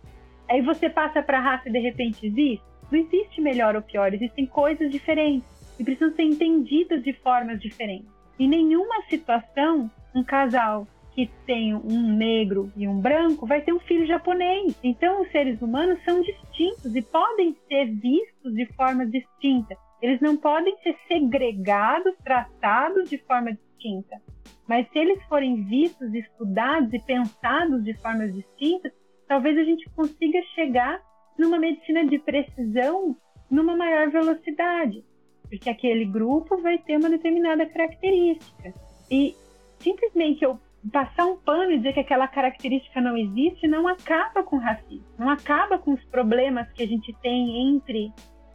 [0.50, 2.71] Aí você passa para a raça e de repente existe.
[2.92, 5.48] Não existe melhor ou pior, existem coisas diferentes
[5.80, 8.06] e precisam ser entendidas de formas diferentes.
[8.38, 13.80] Em nenhuma situação, um casal que tem um negro e um branco vai ter um
[13.80, 14.78] filho japonês.
[14.84, 19.74] Então, os seres humanos são distintos e podem ser vistos de forma distinta.
[20.02, 24.20] Eles não podem ser segregados, tratados de forma distinta.
[24.68, 28.92] Mas se eles forem vistos, estudados e pensados de formas distintas,
[29.26, 31.00] talvez a gente consiga chegar
[31.38, 33.16] numa medicina de precisão
[33.50, 35.04] numa maior velocidade,
[35.42, 38.72] porque aquele grupo vai ter uma determinada característica.
[39.10, 39.36] E
[39.78, 40.58] simplesmente eu
[40.90, 45.04] passar um pano e dizer que aquela característica não existe não acaba com o racismo,
[45.18, 48.12] não acaba com os problemas que a gente tem entre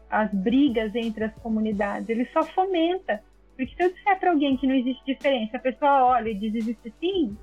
[0.10, 3.22] as brigas entre as comunidades, ele só fomenta.
[3.56, 6.54] Porque se eu disser para alguém que não existe diferença, a pessoa olha e diz
[6.54, 7.38] existe sim,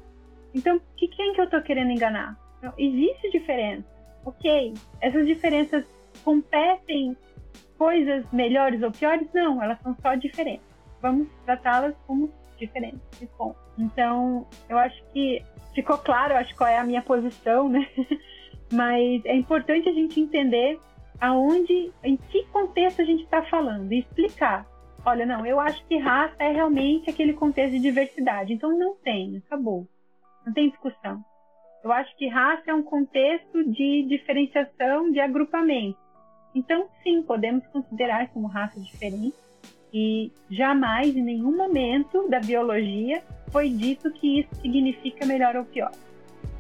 [0.55, 2.39] então que quem que eu estou querendo enganar?
[2.63, 3.87] Não, existe diferença,
[4.25, 4.75] ok.
[5.01, 5.85] Essas diferenças
[6.25, 7.17] competem
[7.77, 9.29] coisas melhores ou piores?
[9.35, 10.67] Não, elas são só diferentes.
[11.01, 13.01] Vamos tratá-las como diferentes
[13.37, 13.57] ponto.
[13.79, 15.43] Então, eu acho que
[15.75, 17.87] ficou claro, acho qual é a minha posição, né?
[18.73, 20.79] Mas é importante a gente entender
[21.21, 24.67] aonde, em que contexto a gente está falando e explicar.
[25.05, 28.53] Olha, não, eu acho que raça é realmente aquele contexto de diversidade.
[28.53, 29.87] Então não tem, acabou.
[30.47, 31.23] Não tem discussão.
[31.85, 35.99] Eu acho que raça é um contexto de diferenciação, de agrupamento.
[36.55, 39.37] Então, sim, podemos considerar como raça diferente.
[39.93, 43.23] E jamais, em nenhum momento da biologia,
[43.53, 45.93] foi dito que isso significa melhor ou pior.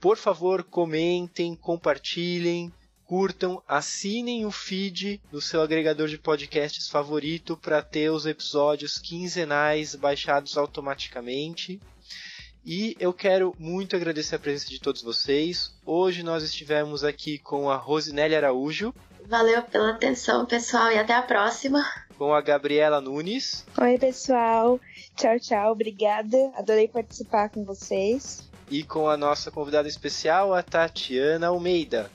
[0.00, 2.72] Por favor, comentem, compartilhem,
[3.04, 9.94] curtam, assinem o feed do seu agregador de podcasts favorito para ter os episódios quinzenais
[9.94, 11.80] baixados automaticamente.
[12.64, 15.72] E eu quero muito agradecer a presença de todos vocês.
[15.84, 18.92] Hoje nós estivemos aqui com a Rosinelli Araújo.
[19.28, 21.84] Valeu pela atenção, pessoal, e até a próxima.
[22.16, 23.66] Com a Gabriela Nunes.
[23.80, 24.78] Oi, pessoal.
[25.16, 25.72] Tchau, tchau.
[25.72, 26.52] Obrigada.
[26.56, 28.48] Adorei participar com vocês.
[28.70, 32.08] E com a nossa convidada especial, a Tatiana Almeida.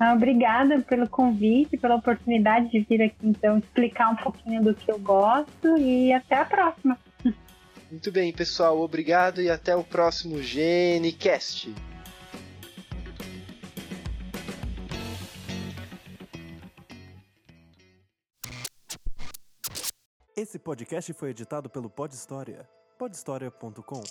[0.00, 4.90] Ah, obrigada pelo convite, pela oportunidade de vir aqui então explicar um pouquinho do que
[4.90, 6.98] eu gosto e até a próxima.
[7.90, 11.72] Muito bem, pessoal, obrigado e até o próximo GeneCast.
[20.36, 22.68] Esse podcast foi editado pelo Pod História,
[22.98, 24.02] podhistoria.com.